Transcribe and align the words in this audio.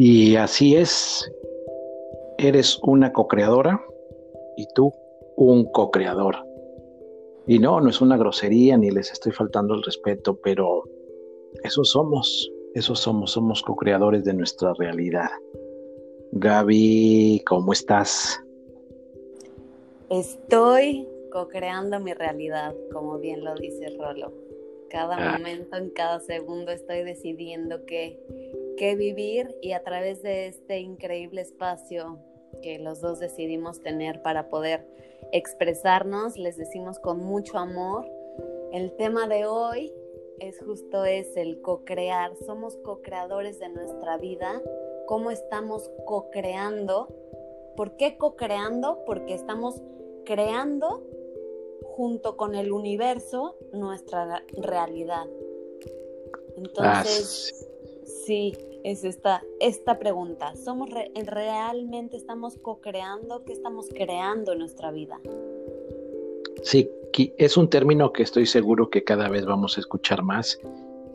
Y 0.00 0.36
así 0.36 0.76
es, 0.76 1.28
eres 2.38 2.78
una 2.84 3.12
co-creadora 3.12 3.84
y 4.56 4.64
tú 4.72 4.92
un 5.34 5.64
co-creador. 5.72 6.36
Y 7.48 7.58
no, 7.58 7.80
no 7.80 7.90
es 7.90 8.00
una 8.00 8.16
grosería 8.16 8.76
ni 8.76 8.92
les 8.92 9.10
estoy 9.10 9.32
faltando 9.32 9.74
el 9.74 9.82
respeto, 9.82 10.38
pero 10.40 10.84
eso 11.64 11.82
somos, 11.82 12.48
eso 12.74 12.94
somos, 12.94 13.32
somos 13.32 13.60
co-creadores 13.62 14.22
de 14.22 14.34
nuestra 14.34 14.72
realidad. 14.74 15.30
Gaby, 16.30 17.42
¿cómo 17.44 17.72
estás? 17.72 18.40
Estoy 20.10 21.08
co-creando 21.32 21.98
mi 21.98 22.14
realidad, 22.14 22.72
como 22.92 23.18
bien 23.18 23.42
lo 23.42 23.52
dice 23.56 23.88
Rolo. 23.98 24.32
Cada 24.90 25.16
ah. 25.16 25.38
momento, 25.38 25.76
en 25.76 25.90
cada 25.90 26.20
segundo 26.20 26.70
estoy 26.70 27.02
decidiendo 27.02 27.84
qué, 27.84 28.20
qué 28.78 28.94
vivir 28.94 29.54
y 29.60 29.72
a 29.72 29.82
través 29.82 30.22
de 30.22 30.46
este 30.46 30.78
increíble 30.78 31.40
espacio 31.40 32.18
que 32.62 32.78
los 32.78 33.00
dos 33.00 33.18
decidimos 33.18 33.80
tener 33.80 34.22
para 34.22 34.48
poder 34.48 34.86
expresarnos, 35.32 36.38
les 36.38 36.56
decimos 36.56 36.98
con 37.00 37.18
mucho 37.18 37.58
amor. 37.58 38.08
El 38.72 38.92
tema 38.96 39.26
de 39.26 39.46
hoy 39.46 39.92
es 40.38 40.60
justo 40.60 41.04
es 41.04 41.36
el 41.36 41.60
co-crear. 41.60 42.36
Somos 42.46 42.76
co-creadores 42.78 43.58
de 43.58 43.68
nuestra 43.68 44.16
vida. 44.16 44.62
¿Cómo 45.06 45.30
estamos 45.30 45.90
co-creando? 46.06 47.08
¿Por 47.76 47.96
qué 47.96 48.16
co-creando? 48.16 49.04
Porque 49.04 49.34
estamos 49.34 49.82
creando 50.24 51.02
junto 51.82 52.36
con 52.36 52.54
el 52.54 52.72
universo 52.72 53.56
nuestra 53.72 54.44
realidad. 54.52 55.26
Entonces, 56.56 57.68
sí, 58.08 58.56
es 58.84 59.04
esta, 59.04 59.42
esta 59.60 59.98
pregunta. 59.98 60.56
¿Somos 60.56 60.90
realmente 60.90 62.16
estamos 62.16 62.56
co-creando? 62.58 63.44
¿Qué 63.44 63.52
estamos 63.52 63.88
creando 63.94 64.52
en 64.52 64.60
nuestra 64.60 64.90
vida? 64.90 65.20
Sí, 66.62 66.90
es 67.36 67.56
un 67.56 67.68
término 67.68 68.12
que 68.12 68.22
estoy 68.22 68.46
seguro 68.46 68.90
que 68.90 69.04
cada 69.04 69.28
vez 69.28 69.44
vamos 69.44 69.76
a 69.76 69.80
escuchar 69.80 70.22
más. 70.22 70.58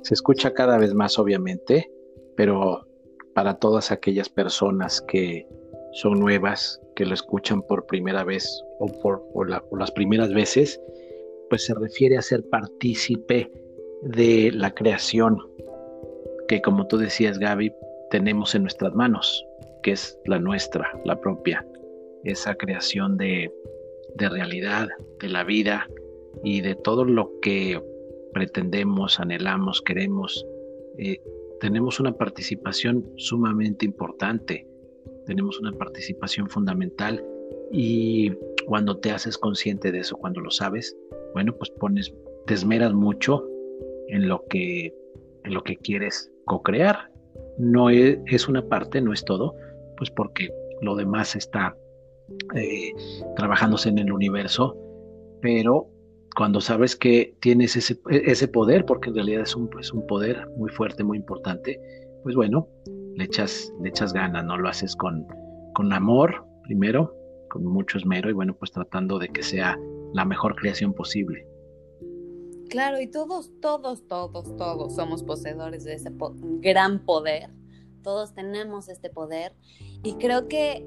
Se 0.01 0.13
escucha 0.13 0.53
cada 0.53 0.77
vez 0.77 0.93
más, 0.93 1.17
obviamente, 1.19 1.91
pero 2.35 2.87
para 3.33 3.55
todas 3.55 3.91
aquellas 3.91 4.29
personas 4.29 5.01
que 5.01 5.47
son 5.93 6.19
nuevas, 6.19 6.81
que 6.95 7.05
lo 7.05 7.13
escuchan 7.13 7.61
por 7.63 7.85
primera 7.85 8.23
vez 8.23 8.63
o 8.79 8.87
por, 8.87 9.23
las 9.79 9.91
primeras 9.91 10.33
veces, 10.33 10.79
pues 11.49 11.65
se 11.65 11.73
refiere 11.73 12.17
a 12.17 12.21
ser 12.21 12.47
partícipe 12.49 13.51
de 14.01 14.51
la 14.51 14.73
creación 14.73 15.37
que, 16.53 16.61
como 16.61 16.85
tú 16.85 16.97
decías, 16.97 17.39
Gaby, 17.39 17.73
tenemos 18.11 18.53
en 18.53 18.61
nuestras 18.61 18.93
manos, 18.93 19.43
que 19.81 19.93
es 19.93 20.19
la 20.25 20.37
nuestra, 20.37 20.87
la 21.03 21.19
propia, 21.19 21.65
esa 22.23 22.53
creación 22.53 23.17
de, 23.17 23.51
de 24.15 24.29
realidad, 24.29 24.87
de 25.19 25.29
la 25.29 25.43
vida 25.43 25.89
y 26.43 26.61
de 26.61 26.75
todo 26.75 27.05
lo 27.05 27.31
que 27.41 27.81
pretendemos, 28.33 29.19
anhelamos, 29.19 29.81
queremos. 29.81 30.45
Eh, 30.99 31.19
tenemos 31.59 31.99
una 31.99 32.11
participación 32.11 33.03
sumamente 33.17 33.85
importante 33.85 34.67
tenemos 35.25 35.59
una 35.59 35.71
participación 35.71 36.49
fundamental 36.49 37.25
y 37.71 38.31
cuando 38.67 38.97
te 38.97 39.11
haces 39.11 39.37
consciente 39.37 39.91
de 39.91 39.99
eso, 39.99 40.17
cuando 40.17 40.41
lo 40.41 40.51
sabes, 40.51 40.95
bueno, 41.33 41.55
pues 41.55 41.69
pones, 41.71 42.13
te 42.45 42.53
esmeras 42.53 42.93
mucho 42.93 43.47
en 44.09 44.27
lo 44.27 44.45
que, 44.49 44.93
en 45.43 45.53
lo 45.53 45.63
que 45.63 45.77
quieres 45.77 46.29
co-crear. 46.45 47.09
No 47.57 47.89
es, 47.89 48.47
una 48.47 48.67
parte, 48.67 49.01
no 49.01 49.13
es 49.13 49.23
todo, 49.25 49.55
pues 49.97 50.09
porque 50.09 50.49
lo 50.81 50.95
demás 50.95 51.35
está 51.35 51.75
eh, 52.55 52.91
trabajándose 53.35 53.89
en 53.89 53.99
el 53.99 54.11
universo, 54.11 54.75
pero 55.41 55.87
cuando 56.35 56.61
sabes 56.61 56.95
que 56.95 57.35
tienes 57.41 57.75
ese, 57.75 57.99
ese 58.09 58.47
poder, 58.47 58.85
porque 58.85 59.09
en 59.09 59.15
realidad 59.15 59.43
es 59.43 59.55
un, 59.55 59.69
un 59.93 60.07
poder 60.07 60.47
muy 60.57 60.69
fuerte, 60.71 61.03
muy 61.03 61.17
importante, 61.17 61.79
pues 62.23 62.35
bueno, 62.35 62.67
le 63.15 63.25
echas, 63.25 63.71
le 63.81 63.89
echas 63.89 64.13
ganas, 64.13 64.43
¿no? 64.45 64.57
Lo 64.57 64.69
haces 64.69 64.95
con, 64.95 65.27
con 65.73 65.93
amor, 65.93 66.45
primero, 66.63 67.15
con 67.49 67.65
mucho 67.65 67.97
esmero 67.97 68.29
y 68.29 68.33
bueno, 68.33 68.55
pues 68.55 68.71
tratando 68.71 69.19
de 69.19 69.29
que 69.29 69.43
sea 69.43 69.77
la 70.13 70.25
mejor 70.25 70.55
creación 70.55 70.93
posible. 70.93 71.47
Claro, 72.73 72.99
y 72.99 73.05
todos, 73.05 73.51
todos, 73.61 74.07
todos, 74.07 74.57
todos 74.57 74.95
somos 74.95 75.21
poseedores 75.21 75.83
de 75.83 75.93
ese 75.93 76.11
gran 76.59 77.05
poder. 77.05 77.51
Todos 78.01 78.33
tenemos 78.33 78.89
este 78.89 79.11
poder. 79.11 79.53
Y 80.01 80.15
creo 80.15 80.47
que 80.47 80.83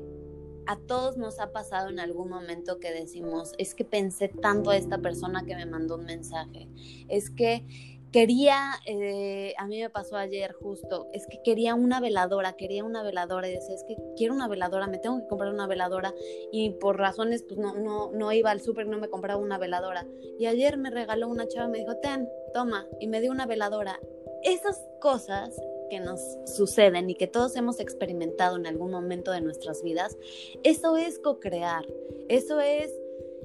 a 0.67 0.77
todos 0.79 1.17
nos 1.17 1.39
ha 1.39 1.53
pasado 1.53 1.89
en 1.89 2.01
algún 2.01 2.29
momento 2.29 2.81
que 2.81 2.91
decimos, 2.91 3.53
es 3.59 3.73
que 3.77 3.85
pensé 3.85 4.27
tanto 4.27 4.71
a 4.71 4.77
esta 4.77 4.99
persona 4.99 5.45
que 5.45 5.55
me 5.55 5.65
mandó 5.65 5.95
un 5.95 6.07
mensaje. 6.07 6.69
Es 7.07 7.31
que 7.31 7.96
quería, 8.13 8.73
eh, 8.87 9.55
a 9.59 9.67
mí 9.67 9.81
me 9.81 9.91
pasó 9.91 10.17
ayer 10.17 10.53
justo, 10.53 11.09
es 11.13 11.27
que 11.27 11.43
quería 11.43 11.75
una 11.75 12.01
veladora, 12.01 12.55
quería 12.55 12.85
una 12.85 13.03
veladora 13.03 13.49
y 13.49 13.53
decía, 13.53 13.75
es 13.75 13.85
que 13.85 13.97
quiero 14.17 14.35
una 14.35 14.49
veladora, 14.49 14.87
me 14.87 14.99
tengo 14.99 15.19
que 15.21 15.27
comprar 15.27 15.53
una 15.53 15.67
veladora 15.67 16.15
y 16.53 16.71
por 16.71 16.99
razones 16.99 17.43
pues 17.43 17.59
no, 17.59 17.75
no, 17.75 18.11
no 18.13 18.33
iba 18.33 18.51
al 18.51 18.61
súper, 18.61 18.87
no 18.87 18.99
me 18.99 19.09
compraba 19.09 19.41
una 19.41 19.59
veladora. 19.59 20.07
Y 20.39 20.47
ayer 20.47 20.77
me 20.79 20.91
regaló 20.91 21.29
una 21.29 21.49
chava, 21.49 21.69
me 21.69 21.79
dijo, 21.79 21.97
ten, 21.97 22.29
toma, 22.55 22.87
y 23.01 23.09
me 23.09 23.21
dio 23.21 23.31
una 23.31 23.47
veladora. 23.47 24.01
Esas 24.43 24.81
cosas 25.01 25.57
que 25.91 26.01
nos 26.01 26.21
suceden 26.47 27.11
y 27.11 27.15
que 27.15 27.27
todos 27.27 27.57
hemos 27.57 27.81
experimentado 27.81 28.57
en 28.57 28.67
algún 28.67 28.91
momento 28.91 29.31
de 29.31 29.41
nuestras 29.41 29.83
vidas, 29.83 30.17
eso 30.63 30.97
es 30.97 31.19
co-crear, 31.19 31.87
eso 32.29 32.61
es 32.61 32.93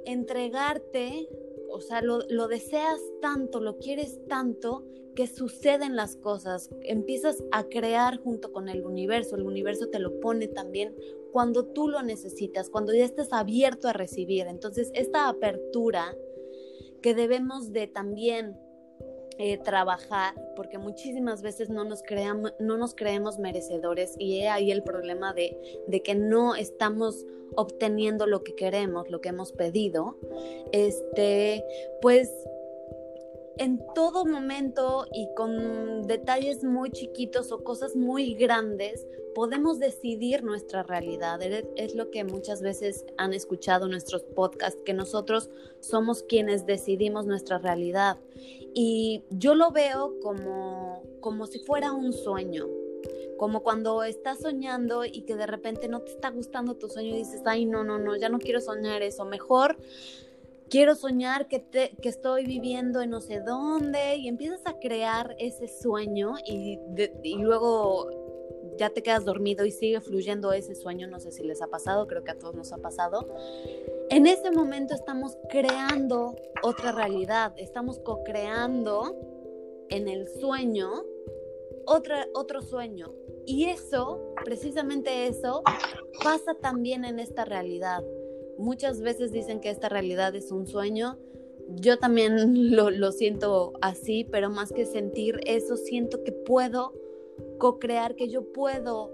entregarte 0.05 1.27
o 1.71 1.81
sea, 1.81 2.01
lo, 2.01 2.47
deseas 2.47 2.99
tanto, 3.21 3.59
lo 3.59 3.77
quieres 3.77 4.19
tanto, 4.27 4.85
que 5.15 5.27
suceden 5.27 5.95
las 5.95 6.15
cosas, 6.15 6.69
empiezas 6.83 7.43
a 7.51 7.65
crear 7.65 8.17
junto 8.17 8.53
con 8.53 8.69
el 8.69 8.85
universo, 8.85 9.35
el 9.35 9.43
universo 9.43 9.89
te 9.89 9.99
lo 9.99 10.19
pone 10.21 10.47
también 10.47 10.95
cuando 11.33 11.65
tú 11.65 11.89
lo 11.89 12.01
necesitas, 12.01 12.69
cuando 12.69 12.93
ya 12.93 13.03
estés 13.03 13.33
abierto 13.33 13.89
a 13.89 13.93
recibir. 13.93 14.47
Entonces, 14.47 14.89
esta 14.93 15.27
apertura 15.27 16.15
que 17.01 17.13
debemos 17.13 17.73
de 17.73 17.87
también 17.87 18.57
eh, 19.37 19.57
trabajar, 19.57 20.33
porque 20.55 20.77
muchísimas 20.77 21.41
veces 21.41 21.69
no 21.69 21.83
nos, 21.83 22.03
creamos, 22.03 22.53
no 22.59 22.77
nos 22.77 22.95
creemos 22.95 23.39
merecedores 23.39 24.15
y 24.17 24.41
ahí 24.41 24.71
el 24.71 24.83
problema 24.83 25.33
de, 25.33 25.57
de 25.87 26.03
que 26.03 26.15
no 26.15 26.55
estamos 26.55 27.25
obteniendo 27.55 28.27
lo 28.27 28.43
que 28.43 28.55
queremos, 28.55 29.09
lo 29.09 29.21
que 29.21 29.29
hemos 29.29 29.51
pedido, 29.51 30.17
este, 30.71 31.63
pues 32.01 32.31
en 33.61 33.79
todo 33.93 34.25
momento 34.25 35.05
y 35.13 35.27
con 35.35 36.07
detalles 36.07 36.63
muy 36.63 36.89
chiquitos 36.89 37.51
o 37.51 37.63
cosas 37.63 37.95
muy 37.95 38.33
grandes, 38.33 39.05
podemos 39.35 39.77
decidir 39.77 40.43
nuestra 40.43 40.81
realidad. 40.81 41.39
Es 41.75 41.93
lo 41.93 42.09
que 42.09 42.23
muchas 42.23 42.63
veces 42.63 43.05
han 43.17 43.35
escuchado 43.35 43.87
nuestros 43.87 44.23
podcasts, 44.23 44.81
que 44.83 44.93
nosotros 44.93 45.51
somos 45.79 46.23
quienes 46.23 46.65
decidimos 46.65 47.27
nuestra 47.27 47.59
realidad. 47.59 48.17
Y 48.73 49.25
yo 49.29 49.53
lo 49.53 49.69
veo 49.69 50.19
como, 50.23 51.03
como 51.19 51.45
si 51.45 51.59
fuera 51.59 51.91
un 51.91 52.13
sueño 52.13 52.67
como 53.37 53.63
cuando 53.63 54.03
estás 54.03 54.41
soñando 54.41 55.03
y 55.03 55.23
que 55.23 55.35
de 55.35 55.47
repente 55.47 55.87
no 55.87 56.01
te 56.01 56.11
está 56.11 56.29
gustando 56.29 56.75
tu 56.75 56.87
sueño 56.89 57.15
y 57.15 57.17
dices, 57.17 57.41
ay, 57.45 57.65
no, 57.65 57.83
no, 57.83 57.97
no, 57.97 58.15
ya 58.15 58.29
no 58.29 58.37
quiero 58.37 58.61
soñar 58.61 59.01
eso, 59.01 59.25
mejor 59.25 59.77
quiero 60.71 60.95
soñar 60.95 61.47
que, 61.49 61.59
te, 61.59 61.91
que 62.01 62.09
estoy 62.09 62.45
viviendo 62.45 63.01
en 63.01 63.11
no 63.11 63.19
sé 63.19 63.41
dónde 63.41 64.15
y 64.15 64.29
empiezas 64.29 64.61
a 64.65 64.79
crear 64.79 65.35
ese 65.37 65.67
sueño 65.67 66.35
y, 66.47 66.79
y 67.23 67.35
luego 67.35 68.09
ya 68.77 68.89
te 68.89 69.03
quedas 69.03 69.25
dormido 69.25 69.65
y 69.65 69.71
sigue 69.71 69.99
fluyendo 69.99 70.53
ese 70.53 70.73
sueño, 70.73 71.07
no 71.07 71.19
sé 71.19 71.31
si 71.31 71.43
les 71.43 71.61
ha 71.61 71.67
pasado, 71.67 72.07
creo 72.07 72.23
que 72.23 72.31
a 72.31 72.39
todos 72.39 72.55
nos 72.55 72.71
ha 72.71 72.77
pasado. 72.77 73.27
En 74.09 74.25
ese 74.25 74.49
momento 74.49 74.95
estamos 74.95 75.37
creando 75.49 76.35
otra 76.63 76.93
realidad, 76.93 77.53
estamos 77.57 77.99
co-creando 77.99 79.15
en 79.89 80.07
el 80.07 80.27
sueño 80.39 81.03
otra, 81.85 82.27
otro 82.33 82.61
sueño, 82.61 83.13
y 83.45 83.65
eso, 83.65 84.33
precisamente 84.45 85.27
eso, 85.27 85.63
pasa 86.23 86.53
también 86.53 87.03
en 87.03 87.19
esta 87.19 87.43
realidad. 87.43 88.03
Muchas 88.61 89.01
veces 89.01 89.31
dicen 89.31 89.59
que 89.59 89.71
esta 89.71 89.89
realidad 89.89 90.35
es 90.35 90.51
un 90.51 90.67
sueño. 90.67 91.17
Yo 91.69 91.97
también 91.97 92.75
lo, 92.75 93.11
siento 93.11 93.73
así, 93.81 94.23
pero 94.23 94.49
más 94.49 94.71
que 94.71 94.85
sentir 94.85 95.39
eso, 95.45 95.75
siento 95.77 96.23
que 96.23 96.31
puedo 96.31 96.93
co-crear, 97.57 98.15
que 98.15 98.29
yo 98.29 98.53
puedo 98.53 99.11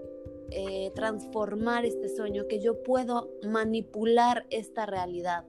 eh, 0.50 0.90
transformar 0.94 1.86
este 1.86 2.10
sueño, 2.10 2.46
que 2.46 2.60
yo 2.60 2.82
puedo 2.82 3.30
manipular 3.42 4.44
esta 4.50 4.84
realidad. 4.84 5.46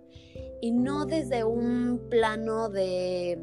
Y 0.61 0.71
no 0.71 1.05
desde 1.05 1.43
un 1.43 2.07
plano 2.09 2.69
de 2.69 3.37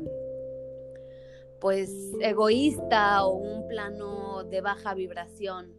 pues 1.60 2.12
egoísta 2.20 3.26
o 3.26 3.34
un 3.34 3.66
plano 3.68 4.44
de 4.44 4.60
baja 4.62 4.94
vibración, 4.94 5.74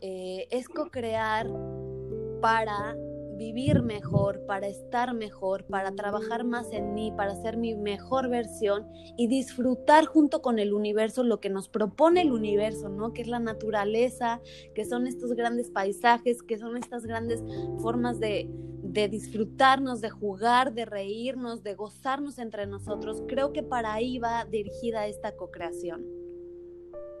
eh, 0.00 0.46
es 0.50 0.68
co-crear 0.68 1.48
para 2.40 2.96
vivir 3.42 3.82
mejor, 3.82 4.46
para 4.46 4.68
estar 4.68 5.14
mejor, 5.14 5.64
para 5.64 5.92
trabajar 5.92 6.44
más 6.44 6.72
en 6.72 6.94
mí, 6.94 7.12
para 7.16 7.34
ser 7.34 7.56
mi 7.56 7.74
mejor 7.74 8.28
versión 8.28 8.86
y 9.16 9.26
disfrutar 9.26 10.04
junto 10.06 10.42
con 10.42 10.60
el 10.60 10.72
universo 10.72 11.24
lo 11.24 11.40
que 11.40 11.50
nos 11.50 11.68
propone 11.68 12.22
el 12.22 12.30
universo, 12.30 12.88
¿no? 12.88 13.12
Que 13.12 13.22
es 13.22 13.28
la 13.28 13.40
naturaleza, 13.40 14.40
que 14.74 14.84
son 14.84 15.06
estos 15.08 15.32
grandes 15.32 15.70
paisajes, 15.70 16.42
que 16.42 16.56
son 16.56 16.76
estas 16.76 17.04
grandes 17.04 17.42
formas 17.80 18.20
de, 18.20 18.48
de 18.82 19.08
disfrutarnos, 19.08 20.00
de 20.00 20.10
jugar, 20.10 20.72
de 20.72 20.84
reírnos, 20.84 21.64
de 21.64 21.74
gozarnos 21.74 22.38
entre 22.38 22.66
nosotros. 22.66 23.24
Creo 23.26 23.52
que 23.52 23.64
para 23.64 23.92
ahí 23.92 24.18
va 24.18 24.44
dirigida 24.44 25.08
esta 25.08 25.32
co-creación. 25.32 26.06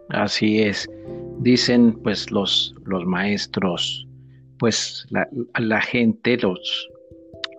Así 0.08 0.60
es. 0.60 0.88
Dicen 1.40 1.94
pues 2.02 2.30
los, 2.30 2.74
los 2.84 3.04
maestros 3.06 4.06
pues 4.62 5.04
la, 5.10 5.28
la 5.58 5.80
gente, 5.80 6.36
los, 6.36 6.88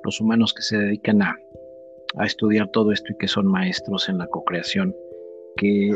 los 0.06 0.22
humanos 0.22 0.54
que 0.54 0.62
se 0.62 0.78
dedican 0.78 1.22
a, 1.22 1.38
estudiar 2.24 2.70
todo 2.72 2.94
esto 2.94 3.12
y 3.12 3.18
que 3.18 3.28
son 3.28 3.46
maestros 3.46 4.08
en 4.08 4.20
la 4.20 4.28
co-creación, 4.28 4.96
que 5.58 5.94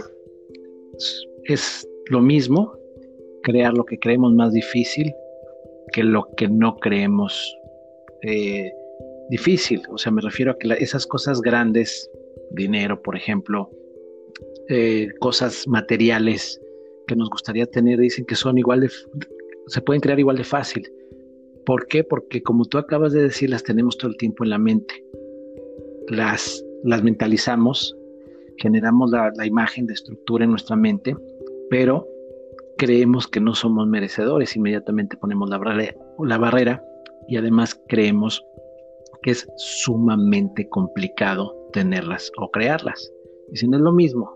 es 1.45 1.87
lo 2.09 2.19
mismo 2.19 2.73
crear 3.43 3.73
lo 3.73 3.85
que 3.85 3.97
creemos 3.97 4.33
más 4.33 4.51
difícil 4.51 5.13
que 5.93 6.03
lo 6.03 6.27
que 6.35 6.49
no 6.49 6.75
creemos 6.75 7.57
eh, 8.23 8.69
difícil. 9.29 9.83
O 9.89 9.97
sea, 9.97 10.11
me 10.11 10.21
refiero 10.21 10.51
a 10.51 10.57
que 10.57 10.75
esas 10.83 11.07
cosas 11.07 11.39
grandes, 11.39 12.11
dinero, 12.51 13.01
por 13.01 13.15
ejemplo, 13.15 13.69
eh, 14.67 15.07
cosas 15.21 15.69
materiales 15.69 16.59
que 17.07 17.15
nos 17.15 17.29
gustaría 17.29 17.65
tener, 17.65 17.97
dicen 17.97 18.25
que 18.25 18.35
son 18.35 18.57
igual 18.57 18.81
de, 18.81 18.89
se 19.67 19.81
pueden 19.81 20.01
crear 20.01 20.19
igual 20.19 20.35
de 20.35 20.43
fácil. 20.43 20.91
¿Por 21.67 21.85
qué? 21.87 22.05
Porque 22.05 22.41
como 22.41 22.63
tú 22.63 22.77
acabas 22.77 23.11
de 23.11 23.23
decir, 23.23 23.49
las 23.49 23.61
tenemos 23.61 23.97
todo 23.97 24.09
el 24.09 24.15
tiempo 24.15 24.45
en 24.45 24.51
la 24.51 24.57
mente. 24.57 25.03
Las, 26.07 26.63
las 26.85 27.03
mentalizamos, 27.03 27.93
generamos 28.57 29.11
la, 29.11 29.45
imagen 29.45 29.85
de 29.85 29.93
estructura 29.93 30.45
en 30.45 30.51
nuestra 30.51 30.77
mente, 30.77 31.13
pero 31.69 32.07
creemos 32.77 33.27
que 33.27 33.41
no 33.41 33.53
somos 33.53 33.85
merecedores. 33.85 34.55
Inmediatamente 34.55 35.17
ponemos 35.17 35.49
la, 35.49 35.59
la 36.19 36.37
barrera 36.37 36.81
y 37.27 37.35
además 37.35 37.77
creemos 37.89 38.41
que 39.21 39.31
es 39.31 39.45
sumamente 39.57 40.69
complicado 40.69 41.53
tenerlas 41.73 42.31
o 42.37 42.49
crearlas. 42.49 43.11
Y 43.51 43.57
si 43.57 43.67
no 43.67 43.75
es 43.75 43.83
lo 43.83 43.91
mismo 43.91 44.33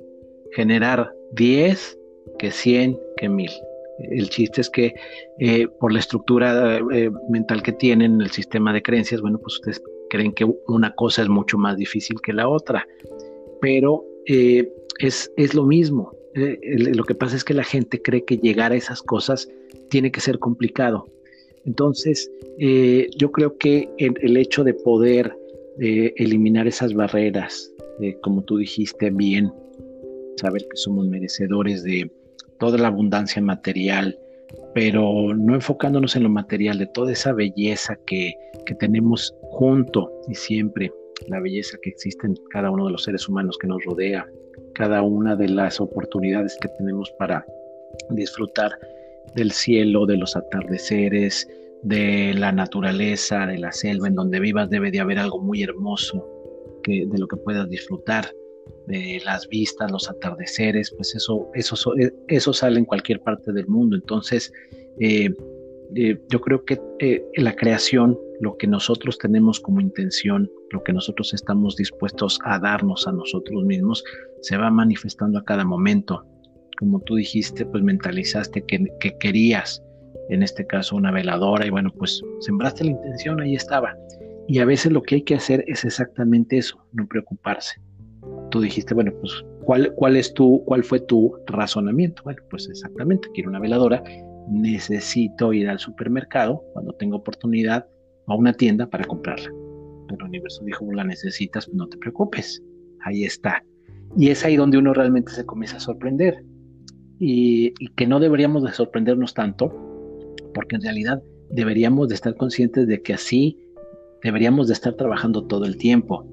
generar 0.51 1.13
10 1.31 1.97
que 2.39 2.51
100 2.51 2.99
que 3.15 3.29
1000. 3.29 3.51
El 4.09 4.29
chiste 4.29 4.61
es 4.61 4.69
que 4.69 4.93
eh, 5.39 5.67
por 5.79 5.91
la 5.91 5.99
estructura 5.99 6.79
eh, 6.93 7.09
mental 7.29 7.61
que 7.61 7.71
tienen, 7.71 8.21
el 8.21 8.31
sistema 8.31 8.73
de 8.73 8.81
creencias, 8.81 9.21
bueno, 9.21 9.39
pues 9.39 9.55
ustedes 9.55 9.81
creen 10.09 10.33
que 10.33 10.45
una 10.67 10.93
cosa 10.95 11.21
es 11.21 11.29
mucho 11.29 11.57
más 11.57 11.77
difícil 11.77 12.19
que 12.21 12.33
la 12.33 12.47
otra, 12.47 12.87
pero 13.61 14.03
eh, 14.27 14.71
es, 14.99 15.31
es, 15.37 15.53
lo 15.53 15.65
mismo. 15.65 16.11
lo 16.33 17.03
que 17.03 17.15
pasa 17.15 17.35
es 17.35 17.43
que 17.43 17.53
la 17.53 17.63
gente 17.63 18.01
cree 18.01 18.23
que 18.25 18.37
llegar 18.37 18.71
a 18.71 18.75
esas 18.75 19.01
cosas 19.01 19.47
tiene 19.89 20.11
que 20.11 20.21
ser 20.21 20.39
complicado. 20.39 21.05
Entonces, 21.65 22.31
yo 23.17 23.31
creo 23.31 23.57
que 23.57 23.87
el, 23.97 24.37
hecho 24.37 24.63
de 24.63 24.73
poder 24.73 25.35
eliminar 25.77 26.67
esas 26.67 26.93
barreras, 26.93 27.71
como 28.21 28.43
tú 28.43 28.57
dijiste 28.57 29.11
bien, 29.11 29.51
saber 30.37 30.63
que 30.63 30.77
somos 30.77 31.07
merecedores 31.07 31.83
de, 31.83 32.09
toda 32.61 32.77
la 32.77 32.89
abundancia 32.89 33.41
material, 33.41 34.17
pero 34.75 35.33
no 35.33 35.55
enfocándonos 35.55 36.15
en 36.15 36.21
lo 36.23 36.29
material, 36.29 36.77
de 36.77 36.85
toda 36.85 37.11
esa 37.11 37.33
belleza 37.33 37.97
que, 38.05 38.35
que 38.67 38.75
tenemos 38.75 39.35
junto 39.41 40.11
y 40.27 40.35
siempre, 40.35 40.93
la 41.27 41.39
belleza 41.39 41.79
que 41.81 41.89
existe 41.89 42.27
en 42.27 42.35
cada 42.51 42.69
uno 42.69 42.85
de 42.85 42.91
los 42.91 43.03
seres 43.03 43.27
humanos 43.27 43.57
que 43.59 43.67
nos 43.67 43.83
rodea, 43.83 44.27
cada 44.75 45.01
una 45.01 45.35
de 45.35 45.49
las 45.49 45.81
oportunidades 45.81 46.55
que 46.61 46.69
tenemos 46.77 47.11
para 47.17 47.43
disfrutar 48.11 48.71
del 49.33 49.51
cielo, 49.51 50.05
de 50.05 50.17
los 50.17 50.35
atardeceres, 50.35 51.47
de 51.81 52.35
la 52.35 52.51
naturaleza, 52.51 53.47
de 53.47 53.57
la 53.57 53.71
selva 53.71 54.07
en 54.07 54.13
donde 54.13 54.39
vivas, 54.39 54.69
debe 54.69 54.91
de 54.91 54.99
haber 54.99 55.17
algo 55.17 55.39
muy 55.39 55.63
hermoso 55.63 56.23
que, 56.83 57.07
de 57.07 57.17
lo 57.17 57.27
que 57.27 57.37
puedas 57.37 57.67
disfrutar 57.69 58.25
las 58.87 59.47
vistas, 59.47 59.91
los 59.91 60.09
atardeceres, 60.09 60.91
pues 60.95 61.15
eso, 61.15 61.49
eso, 61.53 61.97
eh, 61.97 62.13
eso 62.27 62.53
sale 62.53 62.79
en 62.79 62.85
cualquier 62.85 63.21
parte 63.21 63.51
del 63.51 63.67
mundo. 63.67 63.95
Entonces, 63.95 64.51
eh, 64.99 65.29
eh, 65.95 66.19
yo 66.29 66.41
creo 66.41 66.63
que 66.65 66.79
la 67.35 67.55
creación, 67.55 68.17
lo 68.39 68.57
que 68.57 68.67
nosotros 68.67 69.17
tenemos 69.17 69.59
como 69.59 69.81
intención, 69.81 70.49
lo 70.71 70.83
que 70.83 70.93
nosotros 70.93 71.33
estamos 71.33 71.75
dispuestos 71.75 72.39
a 72.45 72.59
darnos 72.59 73.07
a 73.07 73.11
nosotros 73.11 73.63
mismos, 73.65 74.03
se 74.41 74.57
va 74.57 74.69
manifestando 74.71 75.39
a 75.39 75.43
cada 75.43 75.65
momento. 75.65 76.25
Como 76.79 76.99
tú 77.01 77.15
dijiste, 77.15 77.65
pues 77.65 77.83
mentalizaste 77.83 78.63
que, 78.65 78.85
que 78.99 79.17
querías, 79.19 79.83
en 80.29 80.43
este 80.43 80.65
caso, 80.65 80.95
una 80.95 81.11
veladora, 81.11 81.65
y 81.65 81.69
bueno, 81.69 81.91
pues 81.95 82.21
sembraste 82.39 82.85
la 82.85 82.91
intención, 82.91 83.39
ahí 83.41 83.55
estaba. 83.55 83.95
Y 84.47 84.59
a 84.59 84.65
veces 84.65 84.91
lo 84.91 85.03
que 85.03 85.15
hay 85.15 85.21
que 85.21 85.35
hacer 85.35 85.63
es 85.67 85.85
exactamente 85.85 86.57
eso, 86.57 86.83
no 86.93 87.07
preocuparse 87.07 87.79
tú 88.51 88.61
dijiste, 88.61 88.93
bueno, 88.93 89.11
pues, 89.19 89.43
¿cuál, 89.95 90.15
es 90.15 90.33
tu, 90.33 90.63
¿cuál 90.65 90.83
fue 90.83 90.99
tu 90.99 91.35
razonamiento? 91.47 92.21
Bueno, 92.23 92.41
pues 92.49 92.69
exactamente, 92.69 93.27
quiero 93.33 93.49
una 93.49 93.59
veladora, 93.59 94.03
necesito 94.49 95.53
ir 95.53 95.67
al 95.69 95.79
supermercado 95.79 96.63
cuando 96.73 96.93
tengo 96.93 97.17
oportunidad 97.17 97.87
a 98.27 98.35
una 98.35 98.53
tienda 98.53 98.87
para 98.87 99.05
comprarla. 99.05 99.49
El 100.09 100.23
universo 100.23 100.63
dijo, 100.65 100.85
la 100.93 101.03
necesitas, 101.03 101.69
no 101.73 101.87
te 101.87 101.97
preocupes, 101.97 102.61
ahí 103.05 103.23
está. 103.23 103.63
Y 104.17 104.29
es 104.29 104.43
ahí 104.43 104.57
donde 104.57 104.77
uno 104.77 104.93
realmente 104.93 105.31
se 105.31 105.45
comienza 105.45 105.77
a 105.77 105.79
sorprender. 105.79 106.43
Y, 107.17 107.73
y, 107.79 107.87
que 107.95 108.07
no 108.07 108.19
deberíamos 108.19 108.63
de 108.63 108.71
sorprendernos 108.71 109.33
tanto, 109.33 109.69
porque 110.53 110.75
en 110.75 110.81
realidad 110.81 111.21
deberíamos 111.51 112.09
de 112.09 112.15
estar 112.15 112.35
conscientes 112.35 112.87
de 112.87 113.01
que 113.01 113.13
así 113.13 113.57
deberíamos 114.23 114.67
de 114.67 114.73
estar 114.73 114.95
trabajando 114.95 115.45
todo 115.45 115.65
el 115.65 115.77
tiempo. 115.77 116.25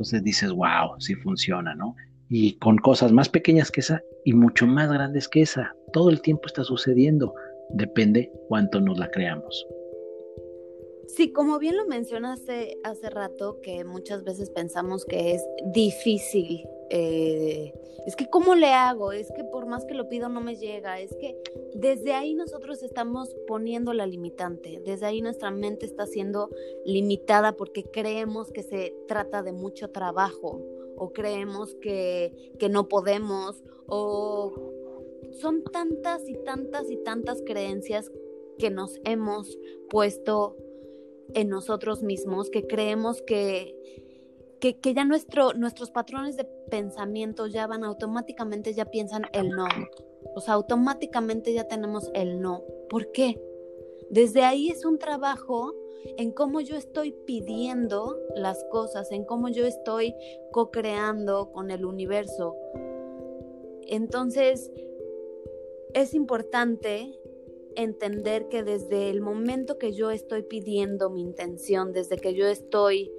Entonces 0.00 0.24
dices, 0.24 0.50
wow, 0.50 0.98
sí 0.98 1.14
funciona, 1.14 1.74
¿no? 1.74 1.94
Y 2.30 2.56
con 2.58 2.78
cosas 2.78 3.12
más 3.12 3.28
pequeñas 3.28 3.70
que 3.70 3.80
esa 3.80 4.02
y 4.24 4.32
mucho 4.32 4.66
más 4.66 4.90
grandes 4.90 5.28
que 5.28 5.42
esa. 5.42 5.76
Todo 5.92 6.08
el 6.08 6.22
tiempo 6.22 6.46
está 6.46 6.64
sucediendo. 6.64 7.34
Depende 7.68 8.32
cuánto 8.48 8.80
nos 8.80 8.98
la 8.98 9.10
creamos. 9.10 9.66
Sí, 11.06 11.32
como 11.32 11.58
bien 11.58 11.76
lo 11.76 11.86
mencionaste 11.86 12.78
hace 12.82 13.10
rato, 13.10 13.58
que 13.62 13.84
muchas 13.84 14.24
veces 14.24 14.48
pensamos 14.48 15.04
que 15.04 15.34
es 15.34 15.44
difícil. 15.74 16.64
Eh, 16.90 17.72
es 18.06 18.16
que, 18.16 18.28
¿cómo 18.28 18.54
le 18.54 18.72
hago? 18.72 19.12
Es 19.12 19.30
que 19.32 19.44
por 19.44 19.66
más 19.66 19.84
que 19.84 19.94
lo 19.94 20.08
pido 20.08 20.28
no 20.28 20.40
me 20.40 20.56
llega. 20.56 21.00
Es 21.00 21.14
que 21.16 21.36
desde 21.74 22.12
ahí 22.12 22.34
nosotros 22.34 22.82
estamos 22.82 23.34
poniendo 23.46 23.92
la 23.92 24.06
limitante. 24.06 24.80
Desde 24.84 25.06
ahí 25.06 25.22
nuestra 25.22 25.50
mente 25.50 25.86
está 25.86 26.06
siendo 26.06 26.50
limitada 26.84 27.56
porque 27.56 27.84
creemos 27.84 28.50
que 28.52 28.62
se 28.62 28.94
trata 29.06 29.42
de 29.42 29.52
mucho 29.52 29.90
trabajo 29.90 30.60
o 30.96 31.12
creemos 31.12 31.74
que, 31.76 32.52
que 32.58 32.68
no 32.68 32.88
podemos 32.88 33.62
o 33.86 34.52
son 35.32 35.62
tantas 35.64 36.28
y 36.28 36.34
tantas 36.34 36.90
y 36.90 36.96
tantas 36.96 37.42
creencias 37.42 38.10
que 38.58 38.70
nos 38.70 39.00
hemos 39.04 39.58
puesto 39.88 40.56
en 41.34 41.48
nosotros 41.48 42.02
mismos, 42.02 42.50
que 42.50 42.66
creemos 42.66 43.22
que, 43.22 43.76
que, 44.60 44.94
ya 44.94 45.04
nuestro, 45.04 45.54
nuestros 45.54 45.90
patrones 45.90 46.36
de 46.36 46.44
pensamiento 46.44 47.46
ya 47.46 47.66
van 47.66 47.82
automáticamente, 47.82 48.74
ya 48.74 48.84
piensan 48.84 49.22
el 49.32 49.50
no. 49.50 49.66
O 50.34 50.40
sea, 50.40 50.54
automáticamente 50.54 51.52
ya 51.52 51.64
tenemos 51.66 52.10
el 52.14 52.40
no. 52.40 52.62
¿Por 52.88 53.10
qué? 53.10 53.40
Desde 54.10 54.42
ahí 54.42 54.68
es 54.68 54.84
un 54.84 54.98
trabajo 54.98 55.74
en 56.16 56.32
cómo 56.32 56.60
yo 56.60 56.76
estoy 56.76 57.12
pidiendo 57.12 58.18
las 58.34 58.64
cosas, 58.70 59.10
en 59.12 59.24
cómo 59.24 59.48
yo 59.48 59.66
estoy 59.66 60.14
co-creando 60.52 61.50
con 61.52 61.70
el 61.70 61.84
universo. 61.84 62.56
Entonces, 63.86 64.70
es 65.94 66.14
importante 66.14 67.18
entender 67.76 68.48
que 68.48 68.62
desde 68.62 69.10
el 69.10 69.20
momento 69.20 69.78
que 69.78 69.92
yo 69.92 70.10
estoy 70.10 70.42
pidiendo 70.42 71.10
mi 71.10 71.22
intención, 71.22 71.92
desde 71.92 72.16
que 72.16 72.34
yo 72.34 72.46
estoy 72.46 73.12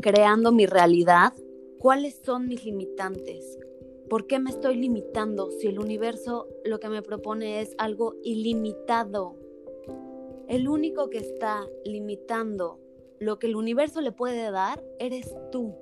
creando 0.00 0.52
mi 0.52 0.66
realidad, 0.66 1.32
¿cuáles 1.78 2.20
son 2.24 2.48
mis 2.48 2.64
limitantes? 2.64 3.58
¿Por 4.08 4.26
qué 4.26 4.38
me 4.38 4.50
estoy 4.50 4.76
limitando 4.76 5.50
si 5.50 5.68
el 5.68 5.78
universo 5.78 6.48
lo 6.64 6.80
que 6.80 6.88
me 6.88 7.02
propone 7.02 7.60
es 7.60 7.74
algo 7.78 8.14
ilimitado? 8.24 9.36
El 10.48 10.68
único 10.68 11.10
que 11.10 11.18
está 11.18 11.64
limitando 11.84 12.80
lo 13.20 13.38
que 13.38 13.46
el 13.46 13.54
universo 13.54 14.00
le 14.00 14.12
puede 14.12 14.50
dar 14.50 14.82
eres 14.98 15.34
tú. 15.52 15.74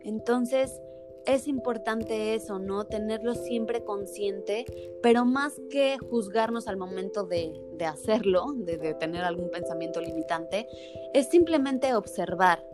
Entonces, 0.00 0.80
es 1.26 1.48
importante 1.48 2.34
eso, 2.34 2.58
¿no? 2.58 2.84
Tenerlo 2.84 3.34
siempre 3.34 3.84
consciente, 3.84 4.64
pero 5.02 5.24
más 5.24 5.60
que 5.70 5.98
juzgarnos 5.98 6.68
al 6.68 6.76
momento 6.76 7.24
de, 7.24 7.60
hacerlo, 7.86 8.52
de, 8.56 8.94
tener 8.94 9.22
algún 9.22 9.50
pensamiento 9.50 10.00
limitante, 10.00 10.66
es 11.12 11.28
simplemente 11.28 11.94
observar. 11.94 12.64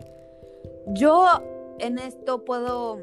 Yo 0.88 1.26
en 1.78 1.98
esto 1.98 2.44
puedo 2.44 2.98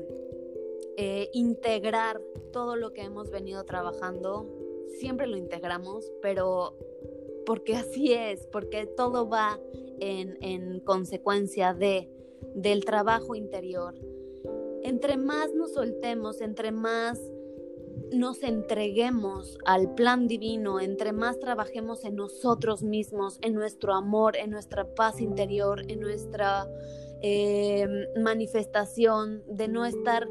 eh, 0.98 1.30
integrar 1.34 2.22
todo 2.52 2.76
lo 2.76 2.94
que 2.94 3.04
hemos 3.04 3.30
venido 3.30 3.64
trabajando, 3.64 4.48
siempre 5.00 5.28
lo 5.28 5.38
integramos, 5.38 6.12
pero 6.22 6.76
porque 7.46 7.76
así 7.76 8.14
es, 8.14 8.46
porque 8.48 8.86
todo 8.86 9.30
va 9.30 9.60
en, 10.00 10.38
en 10.42 10.80
consecuencia 10.82 11.74
de, 11.74 12.10
del 12.56 12.84
trabajo 12.84 13.36
interior 13.36 13.96
entre 14.88 15.18
más 15.18 15.54
nos 15.54 15.74
soltemos, 15.74 16.40
entre 16.40 16.72
más 16.72 17.20
nos 18.14 18.42
entreguemos 18.42 19.58
al 19.66 19.94
plan 19.96 20.30
divino, 20.30 20.80
entre 20.80 21.12
más 21.12 21.40
trabajemos 21.40 22.06
en 22.06 22.16
nosotros 22.16 22.84
mismos, 22.84 23.38
en 23.42 23.54
nuestro 23.54 23.94
amor, 23.94 24.38
en 24.38 24.50
nuestra 24.50 24.86
paz 24.96 25.20
interior, 25.20 25.82
en 25.92 26.00
nuestra 26.00 26.70
em, 27.22 28.06
manifestación, 28.24 29.44
de 29.46 29.68
no 29.68 29.84
estar 29.86 30.24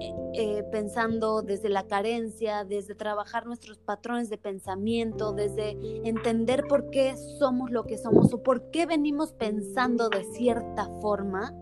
eh, 0.00 0.14
eh, 0.34 0.62
pensando 0.70 1.42
desde 1.42 1.68
la 1.68 1.88
carencia, 1.88 2.64
desde 2.64 2.94
trabajar 2.94 3.44
nuestros 3.44 3.78
patrones 3.78 4.30
de 4.30 4.38
pensamiento, 4.38 5.32
desde 5.32 5.76
entender 6.08 6.62
por 6.68 6.90
qué 6.90 7.16
somos 7.40 7.72
lo 7.72 7.82
que 7.86 7.98
somos 7.98 8.32
o 8.32 8.40
por 8.40 8.70
qué 8.70 8.86
venimos 8.86 9.32
pensando 9.32 10.08
de 10.10 10.22
cierta 10.32 10.88
forma 11.00 11.52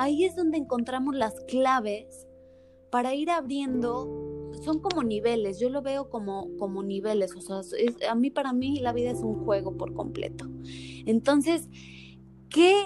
ahí 0.00 0.24
es 0.24 0.34
donde 0.34 0.56
encontramos 0.56 1.14
las 1.14 1.34
claves 1.46 2.26
para 2.90 3.14
ir 3.14 3.30
abriendo, 3.30 4.50
son 4.64 4.80
como 4.80 5.02
niveles, 5.02 5.60
yo 5.60 5.68
lo 5.68 5.82
veo 5.82 6.08
como, 6.08 6.48
como 6.56 6.82
niveles, 6.82 7.34
o 7.36 7.40
sea, 7.40 7.60
a 8.10 8.14
mí 8.14 8.30
para 8.30 8.52
mí 8.54 8.80
la 8.80 8.92
vida 8.94 9.10
es 9.10 9.20
un 9.20 9.44
juego 9.44 9.76
por 9.76 9.92
completo. 9.92 10.46
Entonces, 11.04 11.68
¿qué 12.48 12.82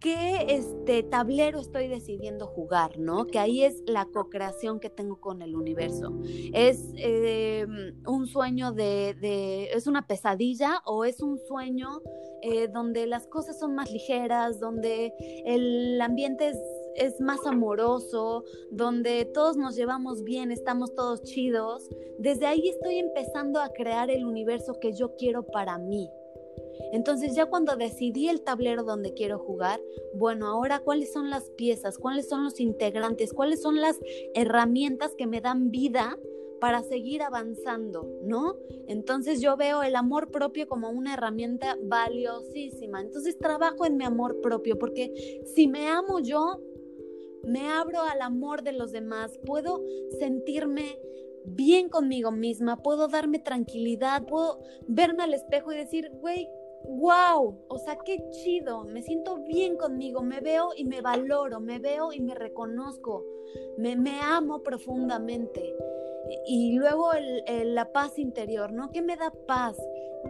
qué 0.00 0.46
este 0.48 1.02
tablero 1.02 1.58
estoy 1.58 1.88
decidiendo 1.88 2.46
jugar, 2.46 2.98
¿no? 2.98 3.26
Que 3.26 3.38
ahí 3.38 3.62
es 3.62 3.82
la 3.86 4.06
co-creación 4.06 4.80
que 4.80 4.90
tengo 4.90 5.20
con 5.20 5.42
el 5.42 5.56
universo. 5.56 6.12
Es 6.52 6.92
em, 6.96 7.94
un 8.06 8.26
sueño 8.26 8.72
de, 8.72 9.70
es 9.72 9.86
una 9.86 10.06
pesadilla 10.06 10.82
o 10.84 11.04
es 11.04 11.20
un 11.20 11.38
sueño 11.38 12.00
eh, 12.42 12.68
donde 12.68 13.06
las 13.06 13.26
cosas 13.26 13.58
son 13.58 13.74
más 13.74 13.90
ligeras, 13.90 14.60
donde 14.60 15.12
el 15.44 16.00
ambiente 16.00 16.48
es, 16.48 16.58
es 16.96 17.20
más 17.20 17.44
amoroso, 17.46 18.44
donde 18.70 19.24
todos 19.24 19.56
nos 19.56 19.76
llevamos 19.76 20.22
bien, 20.24 20.52
estamos 20.52 20.94
todos 20.94 21.22
chidos. 21.22 21.88
Desde 22.18 22.46
ahí 22.46 22.68
estoy 22.68 22.98
empezando 22.98 23.60
a 23.60 23.70
crear 23.70 24.10
el 24.10 24.24
universo 24.24 24.78
que 24.80 24.92
yo 24.92 25.16
quiero 25.16 25.44
para 25.46 25.78
mí. 25.78 26.08
Entonces 26.92 27.34
ya 27.34 27.46
cuando 27.46 27.76
decidí 27.76 28.28
el 28.28 28.42
tablero 28.42 28.82
donde 28.84 29.14
quiero 29.14 29.38
jugar, 29.38 29.80
bueno, 30.14 30.46
ahora 30.46 30.80
cuáles 30.80 31.12
son 31.12 31.30
las 31.30 31.50
piezas, 31.50 31.98
cuáles 31.98 32.28
son 32.28 32.44
los 32.44 32.60
integrantes, 32.60 33.32
cuáles 33.32 33.62
son 33.62 33.80
las 33.80 33.98
herramientas 34.34 35.14
que 35.16 35.26
me 35.26 35.40
dan 35.40 35.70
vida 35.70 36.18
para 36.60 36.82
seguir 36.82 37.22
avanzando, 37.22 38.08
¿no? 38.22 38.56
Entonces 38.88 39.40
yo 39.40 39.56
veo 39.56 39.82
el 39.82 39.94
amor 39.94 40.30
propio 40.30 40.66
como 40.66 40.90
una 40.90 41.14
herramienta 41.14 41.76
valiosísima. 41.82 43.00
Entonces 43.00 43.38
trabajo 43.38 43.84
en 43.84 43.96
mi 43.96 44.04
amor 44.04 44.40
propio 44.40 44.78
porque 44.78 45.42
si 45.54 45.68
me 45.68 45.88
amo 45.88 46.20
yo, 46.20 46.60
me 47.44 47.68
abro 47.68 48.02
al 48.02 48.22
amor 48.22 48.62
de 48.62 48.72
los 48.72 48.90
demás, 48.90 49.38
puedo 49.44 49.84
sentirme 50.18 50.98
bien 51.44 51.88
conmigo 51.88 52.32
misma, 52.32 52.82
puedo 52.82 53.06
darme 53.08 53.38
tranquilidad, 53.38 54.26
puedo 54.26 54.58
verme 54.88 55.22
al 55.22 55.34
espejo 55.34 55.72
y 55.72 55.76
decir, 55.76 56.10
güey, 56.20 56.48
wow, 56.84 57.64
o 57.68 57.78
sea, 57.78 57.98
qué 58.04 58.18
chido, 58.30 58.84
me 58.84 59.02
siento 59.02 59.38
bien 59.38 59.76
conmigo, 59.76 60.22
me 60.22 60.40
veo 60.40 60.70
y 60.76 60.84
me 60.84 61.00
valoro, 61.00 61.60
me 61.60 61.78
veo 61.78 62.12
y 62.12 62.20
me 62.20 62.34
reconozco, 62.34 63.24
me, 63.76 63.96
me 63.96 64.20
amo 64.20 64.62
profundamente. 64.62 65.74
Y 66.46 66.76
luego 66.76 67.10
la 67.46 67.92
paz 67.92 68.18
interior, 68.18 68.72
¿no? 68.72 68.90
¿Qué 68.90 69.00
me 69.00 69.16
da 69.16 69.32
paz? 69.46 69.76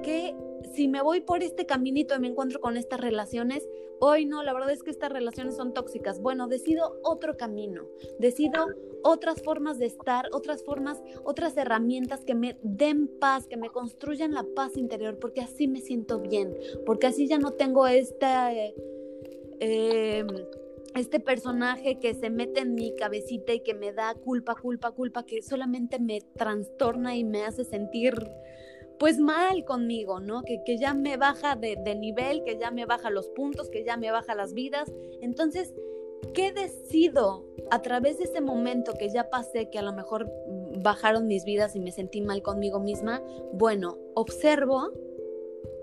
¿Qué, 0.02 0.36
si 0.74 0.88
me 0.88 1.02
voy 1.02 1.20
por 1.20 1.42
este 1.42 1.66
caminito 1.66 2.14
y 2.14 2.20
me 2.20 2.28
encuentro 2.28 2.60
con 2.60 2.76
estas 2.76 3.00
relaciones, 3.00 3.68
hoy 4.00 4.26
no, 4.26 4.42
la 4.42 4.52
verdad 4.52 4.70
es 4.70 4.82
que 4.82 4.90
estas 4.90 5.10
relaciones 5.10 5.56
son 5.56 5.72
tóxicas. 5.72 6.20
Bueno, 6.20 6.48
decido 6.48 6.98
otro 7.02 7.36
camino, 7.36 7.84
decido 8.18 8.66
otras 9.02 9.42
formas 9.42 9.78
de 9.78 9.86
estar, 9.86 10.26
otras 10.32 10.64
formas, 10.64 11.02
otras 11.24 11.56
herramientas 11.56 12.24
que 12.24 12.34
me 12.34 12.58
den 12.62 13.08
paz, 13.08 13.46
que 13.46 13.56
me 13.56 13.70
construyan 13.70 14.32
la 14.32 14.44
paz 14.54 14.76
interior, 14.76 15.18
porque 15.18 15.40
así 15.40 15.68
me 15.68 15.80
siento 15.80 16.20
bien, 16.20 16.56
porque 16.84 17.06
así 17.06 17.26
ya 17.26 17.38
no 17.38 17.52
tengo 17.52 17.86
esta... 17.86 18.52
Eh, 19.58 20.26
este 20.94 21.20
personaje 21.20 21.98
que 21.98 22.14
se 22.14 22.30
mete 22.30 22.60
en 22.60 22.74
mi 22.74 22.94
cabecita 22.96 23.52
y 23.52 23.60
que 23.60 23.74
me 23.74 23.92
da 23.92 24.14
culpa, 24.14 24.54
culpa, 24.54 24.92
culpa, 24.92 25.26
que 25.26 25.42
solamente 25.42 25.98
me 25.98 26.22
trastorna 26.22 27.16
y 27.16 27.22
me 27.22 27.44
hace 27.44 27.64
sentir 27.64 28.14
pues 28.98 29.18
mal 29.18 29.64
conmigo, 29.64 30.20
¿no? 30.20 30.42
Que, 30.42 30.62
que 30.64 30.78
ya 30.78 30.94
me 30.94 31.16
baja 31.16 31.56
de, 31.56 31.76
de, 31.76 31.94
nivel, 31.94 32.42
que 32.44 32.58
ya 32.58 32.70
me 32.70 32.86
baja 32.86 33.10
los 33.10 33.28
puntos, 33.28 33.68
que 33.68 33.84
ya 33.84 33.96
me 33.96 34.10
baja 34.10 34.34
las 34.34 34.54
vidas. 34.54 34.92
Entonces, 35.20 35.74
¿qué 36.34 36.52
decido 36.52 37.44
a 37.70 37.82
través 37.82 38.18
de 38.18 38.24
ese 38.24 38.40
momento 38.40 38.94
que 38.98 39.10
ya 39.10 39.28
pasé, 39.30 39.70
que 39.70 39.78
a 39.78 39.82
lo 39.82 39.92
mejor 39.92 40.30
bajaron 40.82 41.26
mis 41.26 41.44
vidas 41.44 41.76
y 41.76 41.80
me 41.80 41.92
sentí 41.92 42.20
mal 42.20 42.42
conmigo 42.42 42.80
misma? 42.80 43.22
Bueno, 43.52 43.98
observo 44.14 44.92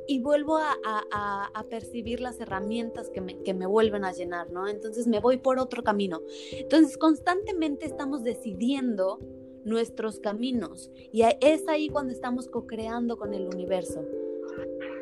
y 0.08 0.20
vuelvo 0.20 0.58
a, 0.58 0.76
a, 0.84 1.46
a, 1.54 1.64
percibir 1.70 2.20
las 2.20 2.40
herramientas 2.40 3.10
que 3.10 3.22
me, 3.22 3.42
que 3.42 3.54
me, 3.54 3.66
vuelven 3.66 4.04
a 4.04 4.12
llenar, 4.12 4.52
¿no? 4.52 4.68
Entonces 4.68 5.08
me 5.08 5.20
voy 5.20 5.38
por 5.38 5.60
otro 5.60 5.84
camino. 5.84 6.22
Entonces 6.52 6.98
constantemente 6.98 7.86
estamos 7.86 8.24
decidiendo 8.24 9.20
nuestros 9.64 10.20
caminos 10.20 10.92
y 11.12 11.24
es 11.42 11.68
ahí 11.68 11.90
cuando 11.90 12.12
estamos 12.12 12.48
co-creando 12.48 13.18
con 13.18 13.34
el 13.34 13.48
universo. 13.48 14.04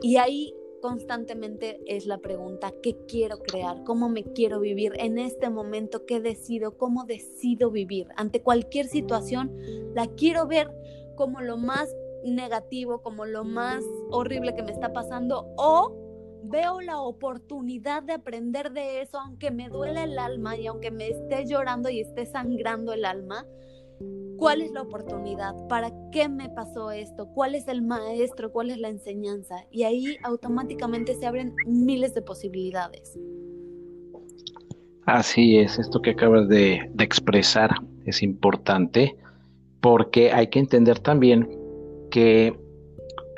Y 0.02 0.18
ahí 0.18 0.54
constantemente 0.82 1.80
es 1.86 2.08
la 2.08 2.18
pregunta, 2.18 2.74
¿qué 2.82 2.98
quiero 3.08 3.38
crear? 3.40 3.84
¿Cómo 3.84 4.10
me 4.10 4.24
quiero 4.24 4.60
vivir 4.60 4.94
en 4.98 5.20
este 5.20 5.50
momento? 5.50 6.06
¿Qué 6.06 6.20
decido? 6.20 6.78
¿Cómo 6.78 7.06
decido 7.06 7.72
vivir? 7.72 8.08
Ante 8.16 8.42
cualquier 8.42 8.88
situación, 8.88 9.56
la 9.94 10.08
quiero 10.08 10.48
ver 10.48 10.72
como 11.16 11.42
lo 11.42 11.58
más 11.58 11.96
negativo, 12.24 13.02
como 13.02 13.26
lo 13.26 13.44
más 13.44 13.84
horrible 14.10 14.56
que 14.56 14.64
me 14.64 14.72
está 14.72 14.92
pasando 14.92 15.54
o 15.58 15.96
veo 16.44 16.82
la 16.82 17.00
oportunidad 17.00 18.04
de 18.04 18.14
aprender 18.14 18.72
de 18.72 19.02
eso, 19.02 19.20
aunque 19.20 19.52
me 19.52 19.70
duele 19.70 20.04
el 20.04 20.18
alma 20.20 20.58
y 20.58 20.68
aunque 20.68 20.92
me 20.92 21.10
esté 21.10 21.46
llorando 21.46 21.90
y 21.90 22.02
esté 22.02 22.26
sangrando 22.26 22.94
el 22.94 23.06
alma, 23.06 23.46
¿Cuál 24.42 24.64
es 24.64 24.72
la 24.72 24.82
oportunidad? 24.82 25.54
¿Para 25.68 25.92
qué 26.12 26.28
me 26.28 26.50
pasó 26.50 26.90
esto? 26.90 27.28
¿Cuál 27.28 27.54
es 27.54 27.68
el 27.68 27.84
maestro? 27.84 28.52
¿Cuál 28.52 28.72
es 28.72 28.80
la 28.80 28.90
enseñanza? 28.90 29.68
Y 29.70 29.84
ahí 29.84 30.18
automáticamente 30.24 31.14
se 31.14 31.28
abren 31.28 31.54
miles 31.68 32.16
de 32.16 32.24
posibilidades. 32.24 33.20
Así 35.06 35.60
es, 35.60 35.78
esto 35.78 36.02
que 36.02 36.10
acabas 36.10 36.48
de, 36.50 36.92
expresar 36.98 37.70
es 38.08 38.24
importante 38.24 39.16
porque 39.80 40.32
hay 40.32 40.48
que 40.48 40.58
entender 40.58 40.98
también 40.98 41.48
que 42.10 42.60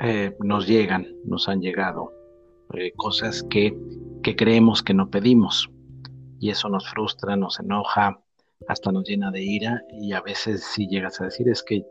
eh, 0.00 0.34
nos 0.40 0.66
llegan, 0.66 1.06
nos 1.26 1.50
han 1.50 1.60
llegado 1.60 2.12
eh, 2.72 2.92
cosas 2.96 3.42
que, 3.50 3.76
que 4.22 4.36
creemos 4.36 4.82
que 4.82 4.94
no 4.94 5.10
pedimos 5.10 5.68
y 6.40 6.48
eso 6.48 6.70
nos 6.70 6.88
frustra, 6.88 7.36
nos 7.36 7.60
enoja, 7.60 8.23
hasta 8.68 8.92
nos 8.92 9.08
llena 9.08 9.30
de 9.30 9.42
ira 9.42 9.84
y 9.90 10.12
a 10.12 10.20
veces 10.20 10.62
si 10.64 10.86
llegas 10.86 11.20
a 11.20 11.24
decir 11.24 11.48
es 11.48 11.62
que 11.62 11.84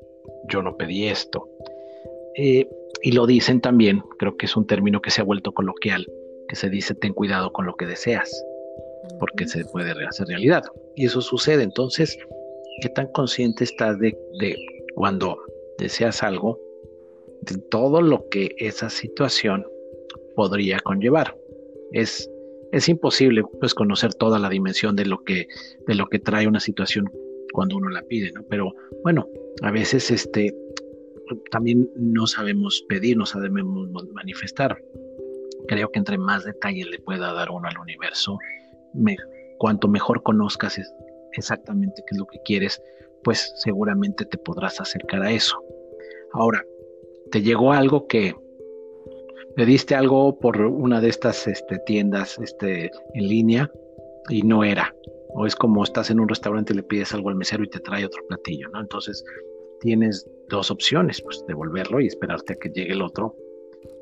yo 0.50 0.62
no 0.62 0.76
pedí 0.78 1.06
esto. 1.06 1.48
Eh, 2.36 2.68
y 3.02 3.12
lo 3.12 3.28
dicen 3.28 3.62
también, 3.62 4.02
creo 4.18 4.38
que 4.38 4.46
es 4.46 4.56
un 4.56 4.66
término 4.66 5.02
que 5.02 5.12
se 5.12 5.22
ha 5.22 5.26
vuelto 5.26 5.52
coloquial, 5.52 6.08
que 6.48 6.56
se 6.56 6.70
dice 6.70 6.96
ten 6.96 7.14
cuidado 7.14 7.52
con 7.52 7.66
lo 7.66 7.76
que 7.76 7.86
deseas, 7.86 8.32
porque 9.20 9.48
se 9.48 9.66
puede 9.66 9.92
hacer 10.06 10.28
realidad. 10.28 10.64
Y 10.96 11.06
eso 11.06 11.22
sucede. 11.22 11.64
Entonces, 11.64 12.18
¿qué 12.82 12.90
tan 12.90 13.08
consciente 13.12 13.66
estás 13.66 14.00
de, 14.00 14.18
de 14.40 14.56
cuando 14.96 15.38
deseas 15.78 16.24
algo, 16.24 16.60
de 17.42 17.58
todo 17.70 18.02
lo 18.02 18.28
que 18.30 18.56
esa 18.58 18.90
situación 18.90 19.66
podría 20.36 20.80
conllevar? 20.80 21.36
Es 21.92 22.30
es 22.74 22.90
imposible 22.90 23.44
pues 23.60 23.76
conocer 23.76 24.16
toda 24.16 24.40
la 24.40 24.50
dimensión 24.50 24.96
de 24.96 25.06
lo 25.06 25.24
que 25.24 25.48
de 25.88 25.94
lo 25.96 26.08
que 26.08 26.18
trae 26.20 26.48
una 26.48 26.60
situación 26.60 27.10
cuando 27.54 27.78
uno 27.78 27.90
la 27.90 28.02
pide, 28.02 28.32
¿no? 28.32 28.44
Pero 28.50 28.74
bueno, 29.04 29.28
a 29.62 29.72
veces 29.72 30.10
este 30.10 30.56
también 31.52 31.90
no 31.96 32.26
sabemos 32.26 32.84
pedir, 32.90 33.16
no 33.16 33.28
sabemos 33.28 33.90
manifestar. 34.12 34.78
Creo 35.68 35.90
que 35.92 36.00
entre 36.00 36.18
más 36.18 36.44
detalles 36.44 36.88
le 36.88 36.98
pueda 37.00 37.32
dar 37.32 37.52
uno 37.52 37.68
al 37.68 37.78
universo, 37.78 38.40
cuanto 39.60 39.88
mejor 39.88 40.24
conozcas 40.24 40.82
exactamente 41.34 42.02
qué 42.08 42.16
es 42.16 42.18
lo 42.18 42.26
que 42.26 42.40
quieres, 42.44 42.82
pues 43.24 43.54
seguramente 43.58 44.26
te 44.26 44.38
podrás 44.40 44.82
acercar 44.82 45.22
a 45.22 45.32
eso. 45.32 45.64
Ahora, 46.34 46.66
te 47.32 47.44
llegó 47.44 47.72
algo 47.72 48.08
que 48.08 48.36
pediste 49.56 49.96
algo 49.96 50.38
por 50.40 50.60
una 50.62 51.02
de 51.02 51.10
estas 51.10 51.48
este, 51.48 51.80
tiendas 51.86 52.40
este, 52.40 52.92
en 53.14 53.28
línea 53.28 53.72
y 54.30 54.42
no 54.42 54.64
era. 54.64 54.96
O 55.36 55.46
es 55.46 55.56
como 55.56 55.84
estás 55.84 56.10
en 56.12 56.20
un 56.20 56.30
restaurante 56.30 56.74
y 56.74 56.78
le 56.78 56.84
pides 56.84 57.14
algo 57.14 57.30
al 57.30 57.36
mesero 57.36 57.64
y 57.64 57.70
te 57.70 57.80
trae 57.80 58.06
otro 58.06 58.22
platillo, 58.28 58.70
¿no? 58.70 58.82
Entonces 58.82 59.24
tienes 59.80 60.30
dos 60.50 60.70
opciones, 60.72 61.22
pues 61.22 61.44
devolverlo 61.48 62.00
y 62.00 62.08
esperarte 62.08 62.54
a 62.54 62.56
que 62.56 62.70
llegue 62.70 62.94
el 62.94 63.02
otro, 63.02 63.36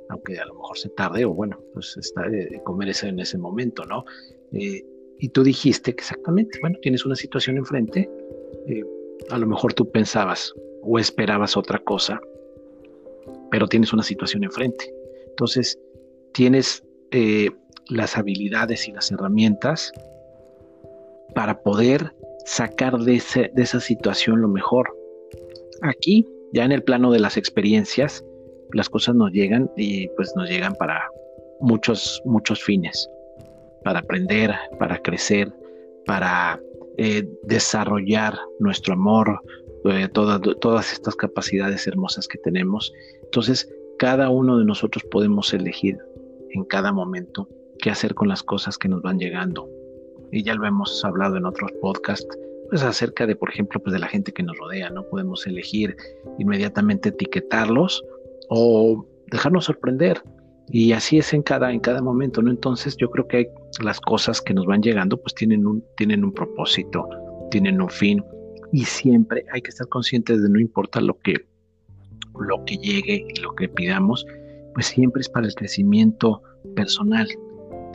aunque 0.10 0.38
a 0.38 0.46
lo 0.46 0.56
mejor 0.56 0.78
se 0.78 0.90
tarde 0.90 1.26
o 1.26 1.34
bueno, 1.34 1.60
pues 1.74 1.96
está 1.98 2.24
comer 2.64 2.90
ese 2.90 3.08
en 3.08 3.20
ese 3.20 3.38
momento, 3.38 3.86
¿no? 3.86 4.04
Eh, 4.52 4.86
y 5.20 5.30
tú 5.30 5.44
dijiste 5.44 5.94
que 5.96 6.02
exactamente, 6.02 6.60
bueno, 6.62 6.78
tienes 6.82 7.06
una 7.06 7.16
situación 7.16 7.58
enfrente, 7.58 8.10
eh, 8.68 8.84
a 9.30 9.38
lo 9.38 9.48
mejor 9.48 9.74
tú 9.74 9.90
pensabas 9.90 10.54
o 10.82 11.00
esperabas 11.00 11.56
otra 11.56 11.80
cosa, 11.80 12.20
pero 13.50 13.68
tienes 13.68 13.94
una 13.94 14.04
situación 14.04 14.44
enfrente. 14.44 15.01
Entonces, 15.32 15.78
tienes 16.34 16.84
eh, 17.12 17.50
las 17.90 18.18
habilidades 18.18 18.88
y 18.88 18.92
las 18.92 19.12
herramientas 19.12 19.92
para 21.36 21.62
poder 21.62 22.14
sacar 22.46 22.98
de, 23.00 23.22
de 23.54 23.62
esa 23.62 23.80
situación 23.80 24.42
lo 24.42 24.48
mejor. 24.48 24.90
Aquí, 25.82 26.26
ya 26.54 26.64
en 26.66 26.72
el 26.72 26.84
plano 26.84 27.12
de 27.12 27.20
las 27.20 27.38
experiencias, 27.38 28.24
las 28.74 28.90
cosas 28.90 29.16
nos 29.16 29.32
llegan 29.32 29.70
y 29.76 30.08
pues 30.10 30.34
nos 30.36 30.50
llegan 30.50 30.76
para 30.76 31.02
muchos, 31.60 32.22
muchos 32.26 32.64
fines, 32.64 33.10
para 33.84 34.00
aprender, 34.00 34.54
para 34.80 35.02
crecer, 35.02 35.52
para 36.06 36.60
eh, 36.98 37.28
desarrollar 37.44 38.38
nuestro 38.60 38.94
amor, 38.94 39.42
eh, 39.86 40.08
todas 40.10 40.94
estas 40.94 41.16
capacidades 41.16 41.88
hermosas 41.88 42.28
que 42.28 42.38
tenemos. 42.40 42.94
Entonces, 43.24 43.68
cada 44.02 44.32
uno 44.32 44.58
de 44.58 44.66
nosotros 44.66 45.04
podemos 45.12 45.54
elegir 45.54 45.96
en 46.54 46.64
cada 46.64 46.92
momento 46.92 47.48
qué 47.78 47.92
hacer 47.92 48.16
con 48.16 48.30
las 48.30 48.42
cosas 48.42 48.80
que 48.80 48.90
nos 48.90 49.04
van 49.04 49.20
llegando. 49.20 49.70
Y 50.32 50.42
ya 50.42 50.56
lo 50.56 50.66
hemos 50.66 51.06
hablado 51.06 51.38
en 51.38 51.46
otros 51.46 51.72
podcasts, 51.74 52.28
pues 52.72 52.82
acerca 52.82 53.28
de, 53.28 53.36
por 53.36 53.52
ejemplo, 53.52 53.80
pues 53.80 53.94
de 53.94 54.00
la 54.00 54.08
gente 54.08 54.32
que 54.32 54.42
nos 54.42 54.58
rodea, 54.58 54.90
¿no? 54.90 55.04
Podemos 55.04 55.46
elegir 55.46 55.96
inmediatamente 56.40 57.10
etiquetarlos 57.10 58.04
o 58.50 59.06
dejarnos 59.28 59.66
sorprender. 59.66 60.24
Y 60.70 60.94
así 60.94 61.20
es 61.20 61.32
en 61.32 61.44
cada, 61.44 61.72
en 61.72 61.80
cada 61.80 62.02
momento, 62.02 62.42
¿no? 62.42 62.50
Entonces 62.50 62.98
yo 62.98 63.12
creo 63.12 63.28
que 63.28 63.52
las 63.84 64.02
cosas 64.02 64.42
que 64.42 64.56
nos 64.56 64.66
van 64.66 64.82
llegando 64.82 65.16
pues 65.22 65.36
tienen 65.36 65.68
un, 65.68 65.86
tienen 65.96 66.24
un 66.24 66.34
propósito, 66.34 67.08
tienen 67.52 67.80
un 67.80 67.90
fin 67.92 68.24
y 68.74 68.84
siempre 68.84 69.46
hay 69.54 69.62
que 69.62 69.70
estar 69.70 69.88
conscientes 69.90 70.42
de 70.42 70.50
no 70.50 70.60
importa 70.60 71.02
lo 71.02 71.20
que, 71.20 71.51
lo 72.40 72.64
que 72.66 72.78
llegue 72.78 73.26
y 73.28 73.40
lo 73.40 73.54
que 73.56 73.68
pidamos, 73.70 74.26
pues 74.74 74.88
siempre 74.88 75.22
es 75.22 75.30
para 75.30 75.48
el 75.48 75.56
crecimiento 75.56 76.42
personal, 76.76 77.28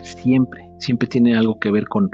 siempre, 0.02 0.68
siempre 0.78 1.08
tiene 1.08 1.36
algo 1.36 1.58
que 1.58 1.70
ver 1.70 1.86
con, 1.88 2.10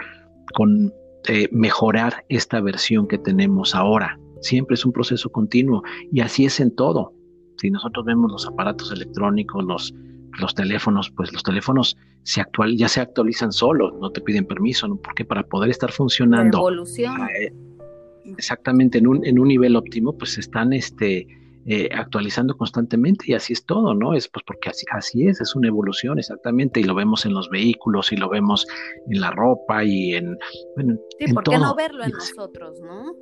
con 0.54 0.92
eh, 1.28 1.48
mejorar 1.52 2.24
esta 2.28 2.60
versión 2.60 3.06
que 3.06 3.18
tenemos 3.18 3.74
ahora. 3.74 4.18
Siempre 4.40 4.74
es 4.74 4.84
un 4.84 4.92
proceso 4.92 5.30
continuo 5.30 5.82
y 6.10 6.20
así 6.20 6.44
es 6.44 6.58
en 6.60 6.74
todo. 6.74 7.12
Si 7.58 7.70
nosotros 7.70 8.04
vemos 8.04 8.30
los 8.32 8.46
aparatos 8.46 8.90
electrónicos, 8.90 9.64
los, 9.64 9.94
los 10.40 10.54
teléfonos, 10.54 11.10
pues 11.10 11.32
los 11.32 11.42
teléfonos 11.42 11.96
se 12.24 12.40
actual, 12.40 12.76
ya 12.76 12.88
se 12.88 13.00
actualizan 13.00 13.52
solos, 13.52 13.92
no 14.00 14.10
te 14.10 14.20
piden 14.20 14.46
permiso, 14.46 14.88
¿no? 14.88 14.96
porque 14.96 15.24
para 15.24 15.44
poder 15.44 15.70
estar 15.70 15.92
funcionando. 15.92 16.58
evolución. 16.58 17.14
Eh, 17.36 17.52
exactamente 18.36 18.98
en 18.98 19.06
un, 19.06 19.24
en 19.24 19.38
un 19.38 19.48
nivel 19.48 19.76
óptimo, 19.76 20.16
pues 20.16 20.38
están 20.38 20.72
este, 20.72 21.26
eh, 21.66 21.88
actualizando 21.94 22.56
constantemente 22.56 23.26
y 23.28 23.34
así 23.34 23.52
es 23.52 23.64
todo, 23.64 23.94
¿no? 23.94 24.14
Es 24.14 24.28
pues 24.28 24.42
porque 24.46 24.70
así, 24.70 24.84
así 24.92 25.26
es, 25.28 25.40
es 25.40 25.54
una 25.54 25.68
evolución 25.68 26.18
exactamente 26.18 26.80
y 26.80 26.84
lo 26.84 26.94
vemos 26.94 27.24
en 27.24 27.34
los 27.34 27.48
vehículos 27.50 28.12
y 28.12 28.16
lo 28.16 28.28
vemos 28.28 28.66
en 29.08 29.20
la 29.20 29.30
ropa 29.30 29.84
y 29.84 30.14
en... 30.14 30.36
Bueno, 30.74 30.98
sí, 31.18 31.32
¿por 31.32 31.44
qué 31.44 31.58
no 31.58 31.74
verlo 31.74 32.04
en 32.04 32.10
nosotros, 32.10 32.80
no? 32.80 33.14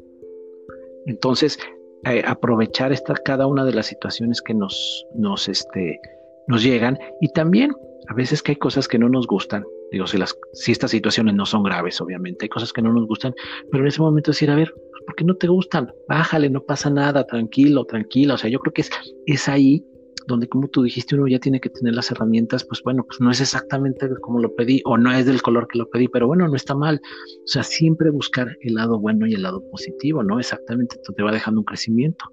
Entonces, 1.06 1.58
eh, 2.06 2.22
aprovechar 2.26 2.92
esta, 2.92 3.14
cada 3.14 3.46
una 3.46 3.64
de 3.64 3.74
las 3.74 3.86
situaciones 3.86 4.40
que 4.40 4.54
nos, 4.54 5.06
nos, 5.14 5.48
este, 5.48 6.00
nos 6.46 6.62
llegan 6.62 6.98
y 7.20 7.28
también 7.28 7.72
a 8.08 8.14
veces 8.14 8.42
que 8.42 8.52
hay 8.52 8.56
cosas 8.56 8.88
que 8.88 8.98
no 8.98 9.10
nos 9.10 9.26
gustan, 9.26 9.64
digo, 9.92 10.06
si, 10.06 10.16
las, 10.16 10.34
si 10.54 10.72
estas 10.72 10.92
situaciones 10.92 11.34
no 11.34 11.44
son 11.44 11.62
graves, 11.62 12.00
obviamente, 12.00 12.46
hay 12.46 12.48
cosas 12.48 12.72
que 12.72 12.80
no 12.80 12.92
nos 12.92 13.06
gustan, 13.06 13.34
pero 13.70 13.84
en 13.84 13.88
ese 13.88 14.00
momento 14.00 14.30
decir, 14.30 14.50
a 14.50 14.56
ver, 14.56 14.72
¿por 15.10 15.16
qué 15.16 15.24
no 15.24 15.34
te 15.34 15.48
gustan? 15.48 15.92
Bájale, 16.08 16.48
no 16.50 16.62
pasa 16.62 16.88
nada, 16.88 17.26
tranquilo, 17.26 17.84
tranquila. 17.84 18.34
O 18.34 18.38
sea, 18.38 18.48
yo 18.48 18.60
creo 18.60 18.72
que 18.72 18.82
es, 18.82 18.90
es 19.26 19.48
ahí 19.48 19.84
donde, 20.28 20.48
como 20.48 20.68
tú 20.68 20.84
dijiste, 20.84 21.16
uno 21.16 21.26
ya 21.26 21.40
tiene 21.40 21.58
que 21.58 21.68
tener 21.68 21.96
las 21.96 22.12
herramientas, 22.12 22.64
pues 22.64 22.80
bueno, 22.84 23.04
pues 23.04 23.20
no 23.20 23.28
es 23.28 23.40
exactamente 23.40 24.08
como 24.20 24.38
lo 24.38 24.54
pedí 24.54 24.82
o 24.84 24.96
no 24.96 25.12
es 25.12 25.26
del 25.26 25.42
color 25.42 25.66
que 25.66 25.78
lo 25.78 25.90
pedí, 25.90 26.06
pero 26.06 26.28
bueno, 26.28 26.46
no 26.46 26.54
está 26.54 26.76
mal. 26.76 27.00
O 27.44 27.48
sea, 27.48 27.64
siempre 27.64 28.10
buscar 28.10 28.56
el 28.60 28.74
lado 28.74 29.00
bueno 29.00 29.26
y 29.26 29.34
el 29.34 29.42
lado 29.42 29.68
positivo, 29.68 30.22
¿no? 30.22 30.38
Exactamente, 30.38 30.94
esto 30.94 31.12
te 31.12 31.24
va 31.24 31.32
dejando 31.32 31.58
un 31.58 31.64
crecimiento. 31.64 32.24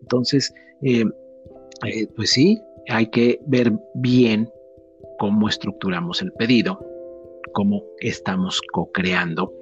Entonces, 0.00 0.52
eh, 0.82 1.04
eh, 1.84 2.08
pues 2.16 2.30
sí, 2.30 2.60
hay 2.88 3.08
que 3.08 3.38
ver 3.46 3.72
bien 3.94 4.50
cómo 5.20 5.48
estructuramos 5.48 6.22
el 6.22 6.32
pedido, 6.32 6.84
cómo 7.52 7.84
estamos 8.00 8.60
co-creando 8.72 9.52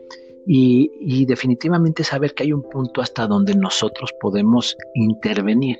y, 0.46 1.24
definitivamente 1.26 2.04
saber 2.04 2.35
que 2.35 2.44
hay 2.44 2.52
un 2.52 2.62
punto 2.70 3.00
hasta 3.00 3.26
donde 3.26 3.54
nosotros 3.54 4.12
podemos 4.20 4.76
intervenir. 4.94 5.78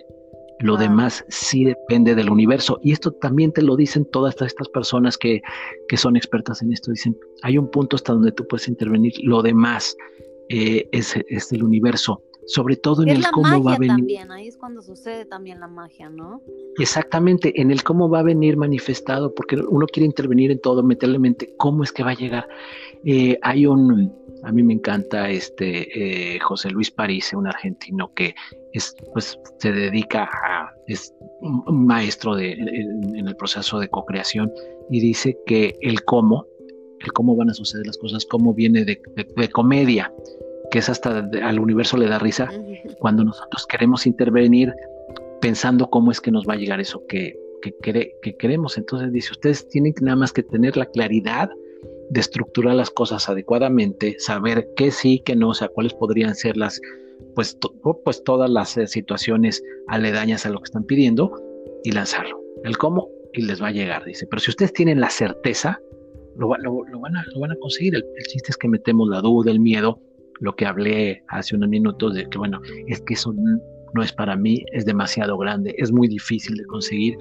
Lo 0.61 0.77
demás 0.77 1.25
sí 1.29 1.65
depende 1.65 2.15
del 2.15 2.31
universo. 2.31 2.79
Y 2.83 2.93
esto 2.93 3.13
también 3.13 3.53
te 3.53 3.61
lo 3.61 3.77
dicen 3.77 4.05
todas 4.11 4.41
estas 4.41 4.69
personas 4.69 5.19
que, 5.19 5.43
que 5.89 5.97
son 5.97 6.17
expertas 6.17 6.63
en 6.63 6.73
esto. 6.73 6.93
Dicen, 6.93 7.17
hay 7.43 7.59
un 7.59 7.71
punto 7.71 7.97
hasta 7.97 8.13
donde 8.13 8.33
tú 8.33 8.47
puedes 8.47 8.69
intervenir. 8.69 9.13
Lo 9.23 9.43
demás 9.43 9.97
eh, 10.49 10.89
es, 10.93 11.17
es 11.29 11.53
el 11.53 11.63
universo 11.65 12.23
sobre 12.47 12.77
todo 12.77 13.03
en 13.03 13.11
el 13.11 13.25
cómo 13.33 13.63
va 13.63 13.75
a 13.75 13.79
venir. 13.79 13.97
También, 13.97 14.33
ahí 14.33 14.49
es 14.49 14.57
cuando 14.57 14.83
sucede 14.83 15.25
también 15.25 15.61
la 15.61 15.69
magia, 15.69 16.09
¿no? 16.11 16.43
Exactamente, 16.79 17.61
en 17.61 17.71
el 17.71 17.83
cómo 17.83 18.09
va 18.09 18.21
a 18.21 18.23
venir 18.23 18.57
manifestado, 18.57 19.35
porque 19.35 19.57
uno 19.57 19.87
quiere 19.87 20.07
intervenir 20.07 20.51
en 20.51 20.61
todo, 20.61 20.83
meterle 20.83 21.19
mente 21.19 21.55
cómo 21.57 21.83
es 21.83 21.93
que 21.93 22.03
va 22.03 22.11
a 22.11 22.15
llegar. 22.15 22.49
Eh, 23.07 23.39
hay 23.43 23.67
un, 23.67 24.13
a 24.43 24.53
mí 24.53 24.63
me 24.63 24.75
encanta 24.75 25.29
este 25.29 26.35
eh, 26.35 26.39
José 26.41 26.71
Luis 26.71 26.91
París, 26.91 27.33
un 27.35 27.47
argentino 27.47 28.13
que 28.15 28.35
es, 28.73 28.95
pues, 29.13 29.39
se 29.59 29.73
dedica 29.73 30.25
a, 30.25 30.73
es 30.87 31.15
un 31.41 31.87
maestro 31.87 32.35
de, 32.35 32.53
en, 32.53 33.29
el 33.29 33.37
proceso 33.37 33.79
de 33.79 33.89
co-creación 33.89 34.51
y 34.91 35.01
dice 35.01 35.37
que 35.47 35.77
el 35.83 36.05
cómo, 36.05 36.47
el 37.01 37.13
cómo 37.13 37.37
van 37.37 37.51
a 37.51 37.55
suceder 37.55 37.87
las 37.87 37.99
cosas, 37.99 38.25
cómo 38.25 38.55
viene 38.55 38.85
de, 38.85 39.01
de 39.37 39.49
comedia 39.49 40.11
que 40.71 40.79
es 40.79 40.89
hasta 40.89 41.29
al 41.43 41.59
universo 41.61 41.97
le 41.97 42.09
da 42.09 42.19
risa 42.19 42.51
cuando 42.99 43.23
nosotros 43.23 43.67
queremos 43.67 44.07
intervenir 44.07 44.75
pensando 45.41 45.89
cómo 45.91 46.11
es 46.11 46.21
que 46.21 46.31
nos 46.31 46.49
va 46.49 46.55
a 46.55 46.57
llegar 46.57 46.81
eso 46.81 47.07
que, 47.07 47.39
que, 47.63 48.37
queremos. 48.39 48.77
Entonces 48.79 49.13
dice, 49.13 49.31
ustedes 49.33 49.69
tienen 49.69 49.95
nada 50.01 50.17
más 50.17 50.33
que 50.33 50.43
tener 50.43 50.77
la 50.77 50.87
claridad 50.87 51.51
de 52.11 52.21
estructurar 52.21 52.75
las 52.75 52.91
cosas 52.91 53.29
adecuadamente, 53.29 54.17
saber 54.19 54.69
qué 54.77 54.91
sí, 54.91 55.23
qué 55.25 55.37
no, 55.37 55.51
o 55.51 55.55
sea, 55.55 55.69
cuáles 55.69 55.95
podrían 55.95 56.35
ser 56.35 56.57
las, 56.57 56.81
pues, 57.35 57.59
pues 58.05 58.23
todas 58.25 58.51
las 58.51 58.77
eh, 58.77 58.87
situaciones 58.87 59.63
aledañas 59.89 60.47
a 60.47 60.51
lo 60.51 60.59
que 60.59 60.65
están 60.65 60.85
pidiendo 60.85 61.33
y 61.83 61.93
lanzarlo. 61.93 62.41
El 62.63 62.77
cómo 62.79 63.09
y 63.33 63.43
les 63.43 63.63
va 63.63 63.69
a 63.69 63.73
llegar, 63.73 64.05
dice. 64.05 64.27
Pero 64.27 64.41
si 64.41 64.51
ustedes 64.51 64.73
tienen 64.73 65.01
la 65.01 65.11
certeza, 65.11 65.81
lo, 66.37 66.49
van, 66.49 66.67
a, 66.67 67.25
lo 67.33 67.41
van 67.41 67.53
a 67.53 67.57
conseguir. 67.57 67.95
El, 67.95 68.05
el, 68.17 68.25
chiste 68.25 68.51
es 68.51 68.57
que 68.57 68.69
metemos 68.69 69.09
la 69.09 69.21
duda, 69.21 69.51
el 69.51 69.61
miedo 69.61 70.01
lo 70.41 70.55
que 70.55 70.67
hablé 70.67 71.23
hace 71.29 71.57
unos 71.57 71.69
minutos 71.69 72.15
de 72.15 72.29
que, 72.29 72.39
bueno, 72.39 72.61
es 72.87 73.01
que 73.03 73.15
eso 73.15 73.35
no 73.95 74.03
es 74.03 74.13
para 74.13 74.37
mí, 74.37 74.65
es 74.73 74.85
demasiado 74.85 75.39
grande, 75.39 75.75
es 75.79 75.93
muy 75.93 76.09
difícil 76.09 76.57
de 76.57 76.65
conseguir. 76.65 77.17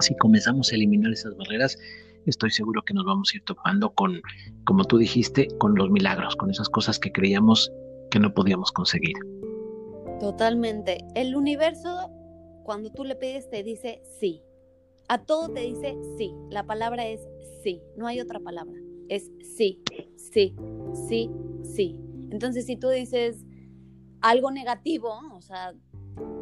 Si 0.00 0.16
comenzamos 0.16 0.72
a 0.72 0.74
eliminar 0.74 1.12
esas 1.12 1.36
barreras, 1.36 1.78
estoy 2.26 2.50
seguro 2.50 2.82
que 2.82 2.94
nos 2.94 3.04
vamos 3.04 3.30
a 3.32 3.36
ir 3.36 3.44
topando 3.44 3.92
con, 3.94 4.22
como 4.64 4.84
tú 4.84 4.98
dijiste, 4.98 5.48
con 5.58 5.74
los 5.74 5.90
milagros, 5.90 6.36
con 6.36 6.50
esas 6.50 6.68
cosas 6.68 6.98
que 6.98 7.12
creíamos 7.12 7.72
que 8.10 8.20
no 8.20 8.32
podíamos 8.34 8.72
conseguir. 8.72 9.16
Totalmente. 10.20 10.98
El 11.14 11.34
universo, 11.34 12.10
cuando 12.62 12.90
tú 12.92 13.04
le 13.04 13.16
pides, 13.16 13.48
te 13.50 13.62
dice 13.62 14.02
sí. 14.20 14.42
A 15.08 15.24
todo 15.24 15.48
te 15.48 15.60
dice 15.60 15.96
sí. 16.16 16.32
La 16.50 16.64
palabra 16.64 17.06
es 17.06 17.20
sí. 17.62 17.82
No 17.96 18.06
hay 18.06 18.20
otra 18.20 18.38
palabra. 18.38 18.78
Es 19.08 19.30
sí, 19.56 19.82
sí, 20.16 20.54
sí, 21.08 21.30
sí. 21.64 21.98
Entonces, 22.30 22.66
si 22.66 22.76
tú 22.76 22.88
dices 22.88 23.44
algo 24.20 24.50
negativo, 24.50 25.12
o 25.34 25.42
sea, 25.42 25.74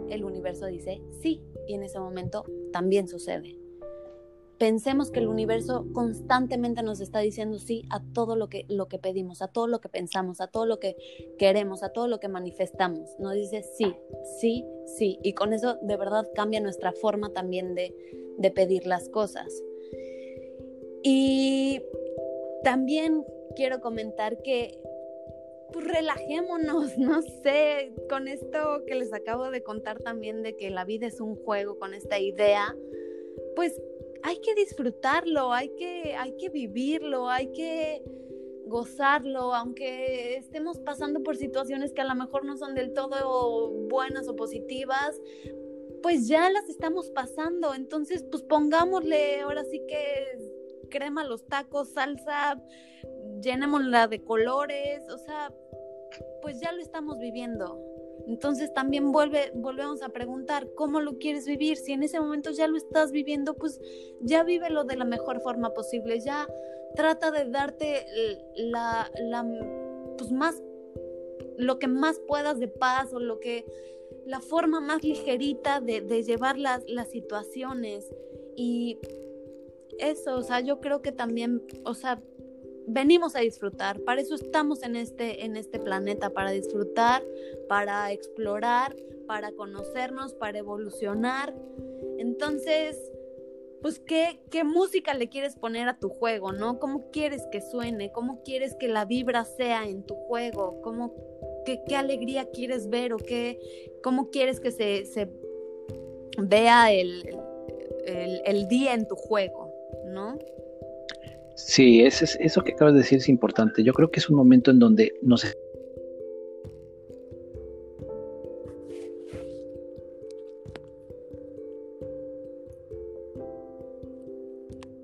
el 0.08 0.24
universo 0.24 0.66
dice 0.66 1.00
sí, 1.22 1.42
y 1.66 1.74
en 1.74 1.82
ese 1.82 1.98
momento 1.98 2.44
también 2.72 3.08
sucede. 3.08 3.59
Pensemos 4.60 5.10
que 5.10 5.20
el 5.20 5.28
universo 5.28 5.86
constantemente 5.94 6.82
nos 6.82 7.00
está 7.00 7.20
diciendo 7.20 7.58
sí 7.58 7.86
a 7.88 8.02
todo 8.12 8.36
lo 8.36 8.50
que, 8.50 8.66
lo 8.68 8.88
que 8.88 8.98
pedimos, 8.98 9.40
a 9.40 9.48
todo 9.48 9.66
lo 9.66 9.80
que 9.80 9.88
pensamos, 9.88 10.42
a 10.42 10.48
todo 10.48 10.66
lo 10.66 10.78
que 10.78 10.96
queremos, 11.38 11.82
a 11.82 11.94
todo 11.94 12.08
lo 12.08 12.20
que 12.20 12.28
manifestamos. 12.28 13.18
Nos 13.18 13.32
dice 13.32 13.62
sí, 13.62 13.96
sí, 14.38 14.66
sí. 14.98 15.18
Y 15.22 15.32
con 15.32 15.54
eso 15.54 15.78
de 15.80 15.96
verdad 15.96 16.28
cambia 16.34 16.60
nuestra 16.60 16.92
forma 16.92 17.32
también 17.32 17.74
de, 17.74 17.94
de 18.36 18.50
pedir 18.50 18.86
las 18.86 19.08
cosas. 19.08 19.50
Y 21.02 21.80
también 22.62 23.24
quiero 23.56 23.80
comentar 23.80 24.42
que 24.42 24.78
pues 25.72 25.86
relajémonos, 25.86 26.98
no 26.98 27.22
sé, 27.22 27.94
con 28.10 28.28
esto 28.28 28.84
que 28.86 28.94
les 28.94 29.14
acabo 29.14 29.50
de 29.50 29.62
contar 29.62 30.00
también 30.00 30.42
de 30.42 30.54
que 30.54 30.68
la 30.68 30.84
vida 30.84 31.06
es 31.06 31.18
un 31.18 31.34
juego, 31.34 31.78
con 31.78 31.94
esta 31.94 32.18
idea, 32.18 32.76
pues 33.56 33.80
hay 34.22 34.40
que 34.40 34.54
disfrutarlo, 34.54 35.52
hay 35.52 35.70
que, 35.76 36.14
hay 36.16 36.36
que 36.36 36.48
vivirlo, 36.48 37.28
hay 37.28 37.50
que 37.52 38.02
gozarlo, 38.66 39.54
aunque 39.54 40.36
estemos 40.36 40.78
pasando 40.78 41.22
por 41.22 41.36
situaciones 41.36 41.92
que 41.92 42.00
a 42.00 42.04
lo 42.04 42.14
mejor 42.14 42.44
no 42.44 42.56
son 42.56 42.74
del 42.74 42.92
todo 42.92 43.70
buenas 43.88 44.28
o 44.28 44.36
positivas, 44.36 45.20
pues 46.02 46.28
ya 46.28 46.48
las 46.50 46.68
estamos 46.68 47.10
pasando, 47.10 47.74
entonces 47.74 48.24
pues 48.30 48.42
pongámosle 48.42 49.40
ahora 49.40 49.64
sí 49.64 49.82
que 49.88 50.88
crema 50.88 51.24
los 51.24 51.46
tacos, 51.46 51.90
salsa, 51.90 52.62
llenémosla 53.42 54.06
de 54.06 54.22
colores, 54.22 55.08
o 55.08 55.18
sea, 55.18 55.52
pues 56.42 56.60
ya 56.60 56.72
lo 56.72 56.80
estamos 56.80 57.18
viviendo. 57.18 57.89
Entonces 58.26 58.72
también 58.72 59.12
vuelve, 59.12 59.52
volvemos 59.54 60.02
a 60.02 60.10
preguntar, 60.10 60.68
¿cómo 60.74 61.00
lo 61.00 61.18
quieres 61.18 61.46
vivir? 61.46 61.76
Si 61.76 61.92
en 61.92 62.02
ese 62.02 62.20
momento 62.20 62.50
ya 62.50 62.66
lo 62.66 62.76
estás 62.76 63.12
viviendo, 63.12 63.54
pues 63.54 63.80
ya 64.20 64.42
vívelo 64.44 64.84
de 64.84 64.96
la 64.96 65.04
mejor 65.04 65.40
forma 65.40 65.74
posible, 65.74 66.20
ya 66.20 66.48
trata 66.94 67.30
de 67.30 67.50
darte 67.50 68.06
la, 68.56 69.10
la 69.18 69.46
pues 70.18 70.32
más, 70.32 70.62
lo 71.56 71.78
que 71.78 71.88
más 71.88 72.20
puedas 72.20 72.58
de 72.58 72.68
paz 72.68 73.12
o 73.12 73.20
lo 73.20 73.40
que, 73.40 73.64
la 74.26 74.40
forma 74.40 74.80
más 74.80 75.02
ligerita 75.02 75.80
de, 75.80 76.00
de 76.00 76.22
llevar 76.22 76.58
las, 76.58 76.84
las 76.88 77.10
situaciones. 77.10 78.12
Y 78.56 78.98
eso, 79.98 80.36
o 80.36 80.42
sea, 80.42 80.60
yo 80.60 80.80
creo 80.80 81.02
que 81.02 81.12
también, 81.12 81.62
o 81.84 81.94
sea, 81.94 82.22
venimos 82.86 83.36
a 83.36 83.40
disfrutar, 83.40 84.00
para 84.00 84.20
eso 84.20 84.34
estamos 84.34 84.82
en 84.82 84.96
este, 84.96 85.44
en 85.44 85.56
este 85.56 85.78
planeta, 85.78 86.30
para 86.30 86.50
disfrutar, 86.50 87.24
para 87.68 88.12
explorar, 88.12 88.96
para 89.26 89.52
conocernos, 89.52 90.34
para 90.34 90.58
evolucionar. 90.58 91.54
Entonces, 92.18 92.98
pues, 93.82 93.98
¿qué, 94.00 94.40
¿qué 94.50 94.64
música 94.64 95.14
le 95.14 95.28
quieres 95.28 95.56
poner 95.56 95.88
a 95.88 95.98
tu 95.98 96.08
juego, 96.08 96.52
no? 96.52 96.78
¿Cómo 96.78 97.10
quieres 97.10 97.46
que 97.50 97.60
suene? 97.60 98.12
¿Cómo 98.12 98.42
quieres 98.42 98.74
que 98.74 98.88
la 98.88 99.04
vibra 99.04 99.44
sea 99.44 99.84
en 99.84 100.02
tu 100.02 100.14
juego? 100.14 100.82
¿Cómo, 100.82 101.14
qué, 101.64 101.82
qué 101.86 101.96
alegría 101.96 102.50
quieres 102.50 102.90
ver 102.90 103.12
o 103.12 103.16
qué, 103.16 103.58
cómo 104.02 104.30
quieres 104.30 104.60
que 104.60 104.70
se, 104.70 105.06
se 105.06 105.28
vea 106.38 106.92
el, 106.92 107.38
el, 108.04 108.42
el 108.44 108.68
día 108.68 108.94
en 108.94 109.06
tu 109.06 109.16
juego, 109.16 109.72
¿no? 110.06 110.38
Sí, 111.66 112.02
es, 112.02 112.36
eso 112.40 112.62
que 112.62 112.72
acabas 112.72 112.94
de 112.94 113.00
decir 113.00 113.18
es 113.18 113.28
importante. 113.28 113.82
Yo 113.82 113.92
creo 113.92 114.10
que 114.10 114.20
es 114.20 114.28
un 114.28 114.36
momento 114.36 114.70
en 114.70 114.78
donde 114.78 115.12
nos 115.22 115.44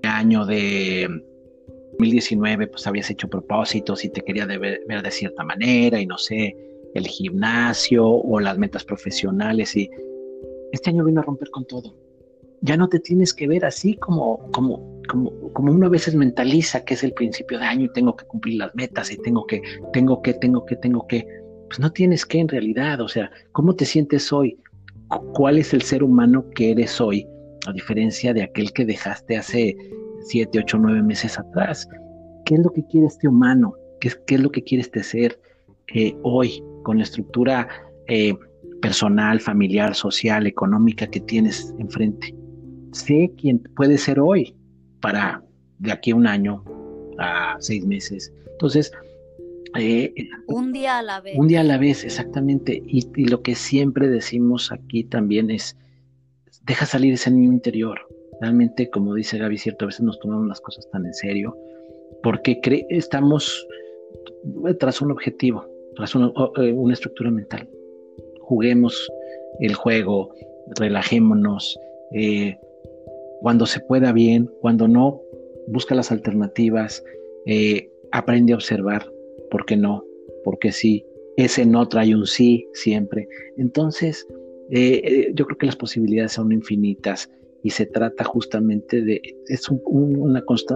año 0.03 0.45
de 0.45 1.07
2019 1.91 2.67
pues 2.67 2.87
habías 2.87 3.09
hecho 3.09 3.27
propósitos 3.27 4.03
y 4.03 4.09
te 4.09 4.21
quería 4.21 4.45
ver, 4.45 4.81
ver, 4.87 5.01
de 5.03 5.11
cierta 5.11 5.43
manera 5.43 6.01
y 6.01 6.05
no 6.05 6.17
sé, 6.17 6.55
el 6.93 7.07
gimnasio 7.07 8.07
o 8.07 8.39
las 8.39 8.57
metas 8.57 8.83
profesionales 8.83 9.75
y 9.75 9.89
este 10.71 10.89
año 10.89 11.05
vino 11.05 11.21
a 11.21 11.23
romper 11.23 11.49
con 11.49 11.65
todo. 11.65 11.95
Ya 12.61 12.75
no 12.75 12.89
te 12.89 12.99
tienes 12.99 13.33
que 13.33 13.47
ver 13.47 13.63
así 13.63 13.95
como, 13.95 14.51
como, 14.51 14.96
como, 15.07 15.31
como 15.53 15.71
uno 15.71 15.87
a 15.87 15.89
veces 15.89 16.15
mentaliza 16.15 16.83
que 16.85 16.93
es 16.93 17.03
el 17.03 17.13
principio 17.13 17.57
de 17.57 17.65
año 17.65 17.85
y 17.85 17.93
tengo 17.93 18.15
que 18.15 18.25
cumplir 18.25 18.59
las 18.59 18.75
metas 18.75 19.11
y 19.11 19.17
tengo 19.17 19.45
que, 19.47 19.61
tengo 19.93 20.21
que, 20.21 20.33
tengo 20.33 20.65
que, 20.65 20.75
tengo 20.75 21.07
que, 21.07 21.27
pues 21.67 21.79
no 21.79 21.91
tienes 21.91 22.25
que 22.25 22.39
en 22.39 22.47
realidad, 22.47 23.01
o 23.01 23.07
sea, 23.07 23.31
¿cómo 23.53 23.75
te 23.75 23.85
sientes 23.85 24.31
hoy? 24.31 24.57
¿Cuál 25.33 25.57
es 25.57 25.73
el 25.73 25.81
ser 25.81 26.03
humano 26.03 26.45
que 26.55 26.71
eres 26.71 26.99
hoy? 26.99 27.25
A 27.65 27.73
diferencia 27.73 28.33
de 28.33 28.43
aquel 28.43 28.71
que 28.73 28.85
dejaste 28.85 29.37
hace 29.37 29.75
siete, 30.21 30.59
ocho, 30.59 30.77
nueve 30.77 31.01
meses 31.01 31.37
atrás. 31.39 31.87
¿Qué 32.45 32.55
es 32.55 32.61
lo 32.61 32.71
que 32.71 32.85
quiere 32.87 33.07
este 33.07 33.27
humano? 33.27 33.73
¿Qué 33.99 34.09
es, 34.09 34.19
qué 34.27 34.35
es 34.35 34.41
lo 34.41 34.51
que 34.51 34.63
quiere 34.63 34.81
este 34.81 35.03
ser 35.03 35.39
eh, 35.93 36.15
hoy 36.23 36.63
con 36.83 36.97
la 36.97 37.03
estructura 37.03 37.67
eh, 38.07 38.35
personal, 38.81 39.39
familiar, 39.39 39.95
social, 39.95 40.45
económica 40.47 41.07
que 41.07 41.19
tienes 41.21 41.73
enfrente? 41.79 42.33
Sé 42.91 43.31
quién 43.37 43.59
puede 43.75 43.97
ser 43.97 44.19
hoy, 44.19 44.55
para 45.01 45.43
de 45.79 45.91
aquí 45.91 46.11
a 46.11 46.15
un 46.15 46.27
año, 46.27 46.63
a 47.19 47.57
seis 47.59 47.85
meses. 47.85 48.33
Entonces, 48.51 48.91
eh, 49.77 50.13
un 50.47 50.71
día 50.71 50.99
a 50.99 51.01
la 51.03 51.21
vez. 51.21 51.37
Un 51.37 51.47
día 51.47 51.61
a 51.61 51.63
la 51.63 51.77
vez, 51.77 52.03
exactamente. 52.03 52.81
Y, 52.85 53.07
y, 53.15 53.25
lo 53.25 53.41
que 53.41 53.55
siempre 53.55 54.07
decimos 54.07 54.71
aquí 54.71 55.03
también 55.03 55.51
es, 55.51 55.77
deja 56.65 56.85
salir 56.85 57.13
ese 57.13 57.31
niño 57.31 57.51
interior. 57.51 57.99
Realmente, 58.41 58.89
como 58.89 59.13
dice 59.13 59.37
Gaby, 59.37 59.57
cierto, 59.57 59.85
a 59.85 59.87
veces 59.87 60.01
nos 60.01 60.19
tomamos 60.19 60.47
las 60.47 60.61
cosas 60.61 60.87
tan 60.91 61.05
en 61.05 61.13
serio, 61.13 61.57
porque 62.23 62.59
estamos 62.89 63.67
tras 64.79 65.01
un 65.01 65.11
objetivo, 65.11 65.65
tras 65.95 66.15
una, 66.15 66.31
eh, 66.57 66.71
una 66.71 66.93
estructura 66.93 67.31
mental. 67.31 67.69
Juguemos 68.41 69.09
el 69.59 69.73
juego, 69.73 70.33
relajémonos, 70.79 71.79
eh, 72.13 72.57
cuando 73.41 73.65
se 73.65 73.79
pueda 73.79 74.11
bien, 74.11 74.49
cuando 74.61 74.87
no, 74.87 75.21
busca 75.67 75.95
las 75.95 76.11
alternativas, 76.11 77.03
eh, 77.45 77.89
aprende 78.11 78.53
a 78.53 78.55
observar, 78.55 79.11
¿por 79.51 79.65
qué 79.65 79.77
no? 79.77 80.03
¿Por 80.43 80.59
qué 80.59 80.71
sí? 80.71 81.05
Ese 81.35 81.65
no 81.65 81.87
trae 81.87 82.15
un 82.15 82.25
sí 82.25 82.67
siempre. 82.73 83.27
Entonces, 83.57 84.25
eh, 84.69 85.01
eh, 85.03 85.31
yo 85.33 85.45
creo 85.45 85.57
que 85.57 85.65
las 85.67 85.75
posibilidades 85.75 86.33
son 86.33 86.51
infinitas 86.51 87.29
y 87.63 87.69
se 87.69 87.85
trata 87.85 88.23
justamente 88.23 89.01
de, 89.01 89.21
es 89.47 89.69
un, 89.69 89.81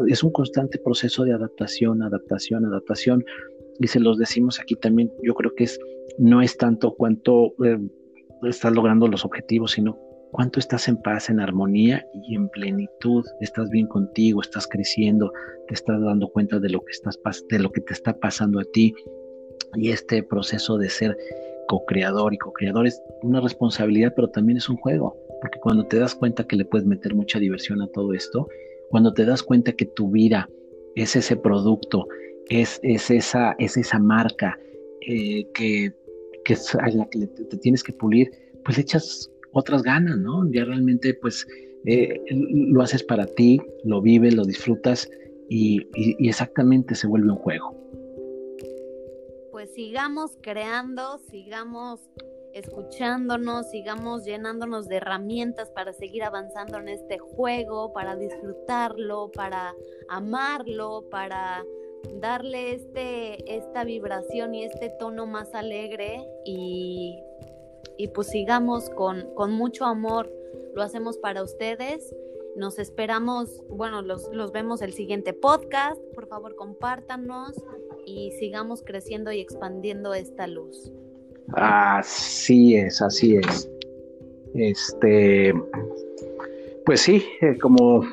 es 0.07 0.23
un 0.23 0.31
constante 0.31 0.77
proceso 0.77 1.23
de 1.23 1.33
adaptación, 1.33 2.03
adaptación, 2.03 2.65
adaptación, 2.65 3.23
y 3.79 3.87
se 3.87 3.99
los 3.99 4.17
decimos 4.17 4.59
aquí 4.59 4.75
también, 4.75 5.11
yo 5.23 5.33
creo 5.33 5.53
que 5.55 5.65
es, 5.65 5.79
no 6.17 6.41
es 6.41 6.57
tanto 6.57 6.93
cuánto 6.95 7.53
eh, 7.63 7.79
estás 8.43 8.73
logrando 8.73 9.07
los 9.07 9.25
objetivos, 9.25 9.71
sino 9.71 9.97
cuánto 10.31 10.59
estás 10.59 10.87
en 10.87 10.97
paz, 10.97 11.29
en 11.29 11.39
armonía 11.39 12.05
y 12.13 12.35
en 12.35 12.49
plenitud, 12.49 13.25
estás 13.39 13.69
bien 13.69 13.87
contigo, 13.87 14.41
estás 14.41 14.67
creciendo, 14.67 15.31
te 15.67 15.73
estás 15.73 16.01
dando 16.01 16.27
cuenta 16.29 16.59
de 16.59 16.69
lo 16.69 16.81
que 16.81 16.91
estás 16.91 17.19
de 17.49 17.59
lo 17.59 17.71
que 17.71 17.81
te 17.81 17.93
está 17.93 18.17
pasando 18.17 18.59
a 18.59 18.63
ti. 18.63 18.93
Y 19.75 19.91
este 19.91 20.23
proceso 20.23 20.77
de 20.77 20.89
ser 20.89 21.17
co-creador 21.67 22.33
y 22.33 22.37
co-creador 22.37 22.87
es 22.87 23.01
una 23.21 23.39
responsabilidad, 23.39 24.13
pero 24.15 24.29
también 24.29 24.57
es 24.57 24.67
un 24.67 24.77
juego, 24.77 25.15
porque 25.41 25.59
cuando 25.59 25.85
te 25.85 25.99
das 25.99 26.15
cuenta 26.15 26.45
que 26.45 26.55
le 26.55 26.65
puedes 26.65 26.87
meter 26.87 27.15
mucha 27.15 27.39
diversión 27.39 27.81
a 27.81 27.87
todo 27.87 28.13
esto, 28.13 28.47
cuando 28.89 29.13
te 29.13 29.25
das 29.25 29.43
cuenta 29.43 29.71
que 29.71 29.85
tu 29.85 30.11
vida 30.11 30.49
es 30.95 31.15
ese 31.15 31.37
producto, 31.37 32.07
es, 32.49 32.79
es, 32.83 33.09
esa, 33.09 33.55
es 33.59 33.77
esa 33.77 33.99
marca 33.99 34.59
eh, 35.07 35.45
que, 35.53 35.93
que 36.43 36.57
a 36.79 36.89
la 36.89 37.07
que 37.09 37.27
te, 37.27 37.45
te 37.45 37.57
tienes 37.57 37.83
que 37.83 37.93
pulir, 37.93 38.29
pues 38.65 38.77
le 38.77 38.83
echas 38.83 39.31
otras 39.53 39.83
ganas, 39.83 40.17
¿no? 40.17 40.49
Ya 40.51 40.65
realmente 40.65 41.13
pues 41.13 41.47
eh, 41.85 42.21
lo 42.29 42.81
haces 42.81 43.03
para 43.03 43.25
ti, 43.25 43.59
lo 43.83 44.01
vives, 44.01 44.35
lo 44.35 44.45
disfrutas 44.45 45.09
y, 45.49 45.87
exactamente 46.27 46.95
se 46.95 47.07
vuelve 47.07 47.31
un 47.31 47.37
juego. 47.37 47.75
Pues 49.51 49.73
sigamos 49.73 50.37
creando, 50.41 51.19
sigamos 51.29 51.99
escuchándonos, 52.53 53.69
sigamos 53.69 54.25
llenándonos 54.25 54.87
de 54.87 54.97
herramientas 54.97 55.69
para 55.71 55.93
seguir 55.93 56.23
avanzando 56.23 56.77
en 56.79 56.89
este 56.89 57.17
juego, 57.17 57.93
para 57.93 58.15
disfrutarlo, 58.15 59.31
para 59.31 59.73
amarlo, 60.09 61.05
para 61.09 61.63
darle 62.19 62.73
este, 62.73 63.55
esta 63.55 63.83
vibración 63.83 64.53
y 64.55 64.63
este 64.65 64.89
tono 64.99 65.25
más 65.27 65.53
alegre 65.53 66.25
y 66.45 67.19
y 68.01 68.07
pues 68.07 68.29
sigamos 68.29 68.89
con, 68.89 69.27
con 69.35 69.51
mucho 69.51 69.85
amor. 69.85 70.27
Lo 70.73 70.81
hacemos 70.81 71.19
para 71.19 71.43
ustedes. 71.43 72.15
Nos 72.55 72.79
esperamos, 72.79 73.61
bueno, 73.69 74.01
los, 74.01 74.27
los 74.33 74.51
vemos 74.51 74.81
el 74.81 74.93
siguiente 74.93 75.33
podcast. 75.33 76.01
Por 76.15 76.27
favor, 76.27 76.55
compártanos 76.55 77.63
y 78.03 78.31
sigamos 78.39 78.81
creciendo 78.83 79.31
y 79.31 79.39
expandiendo 79.39 80.15
esta 80.15 80.47
luz. 80.47 80.91
Así 81.53 82.75
es, 82.75 83.03
así 83.03 83.35
es. 83.35 83.69
Este, 84.55 85.53
pues 86.83 87.01
sí, 87.01 87.23
eh, 87.41 87.59
como 87.59 88.03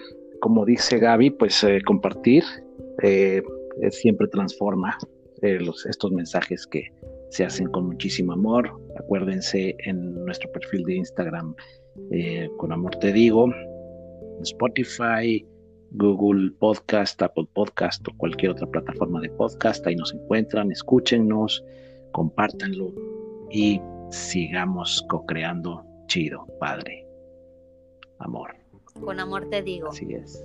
como 0.40 0.66
dice 0.66 0.98
Gaby, 0.98 1.30
pues 1.30 1.64
eh, 1.64 1.80
compartir 1.84 2.44
eh, 3.02 3.42
siempre 3.90 4.28
transforma 4.28 4.98
estos 5.40 6.12
mensajes 6.12 6.66
que 6.66 6.92
se 7.30 7.44
hacen 7.44 7.68
con 7.68 7.86
muchísimo 7.86 8.32
amor. 8.32 8.70
Acuérdense 9.08 9.74
en 9.86 10.22
nuestro 10.26 10.52
perfil 10.52 10.84
de 10.84 10.96
Instagram, 10.96 11.54
con 12.58 12.72
amor 12.72 12.94
te 12.96 13.10
digo, 13.10 13.46
Spotify, 14.42 15.48
Google 15.92 16.50
Podcast, 16.58 17.22
Apple 17.22 17.48
Podcast 17.54 18.06
o 18.06 18.14
cualquier 18.18 18.50
otra 18.50 18.66
plataforma 18.66 19.22
de 19.22 19.30
podcast. 19.30 19.86
Ahí 19.86 19.96
nos 19.96 20.12
encuentran, 20.12 20.70
escúchenos, 20.70 21.64
compártanlo 22.12 22.92
y 23.50 23.80
sigamos 24.10 25.02
co-creando 25.08 25.82
chido, 26.08 26.46
padre. 26.60 27.06
Amor. 28.18 28.54
Con 29.00 29.20
amor 29.20 29.48
te 29.48 29.62
digo. 29.62 29.88
Así 29.88 30.06
es. 30.12 30.44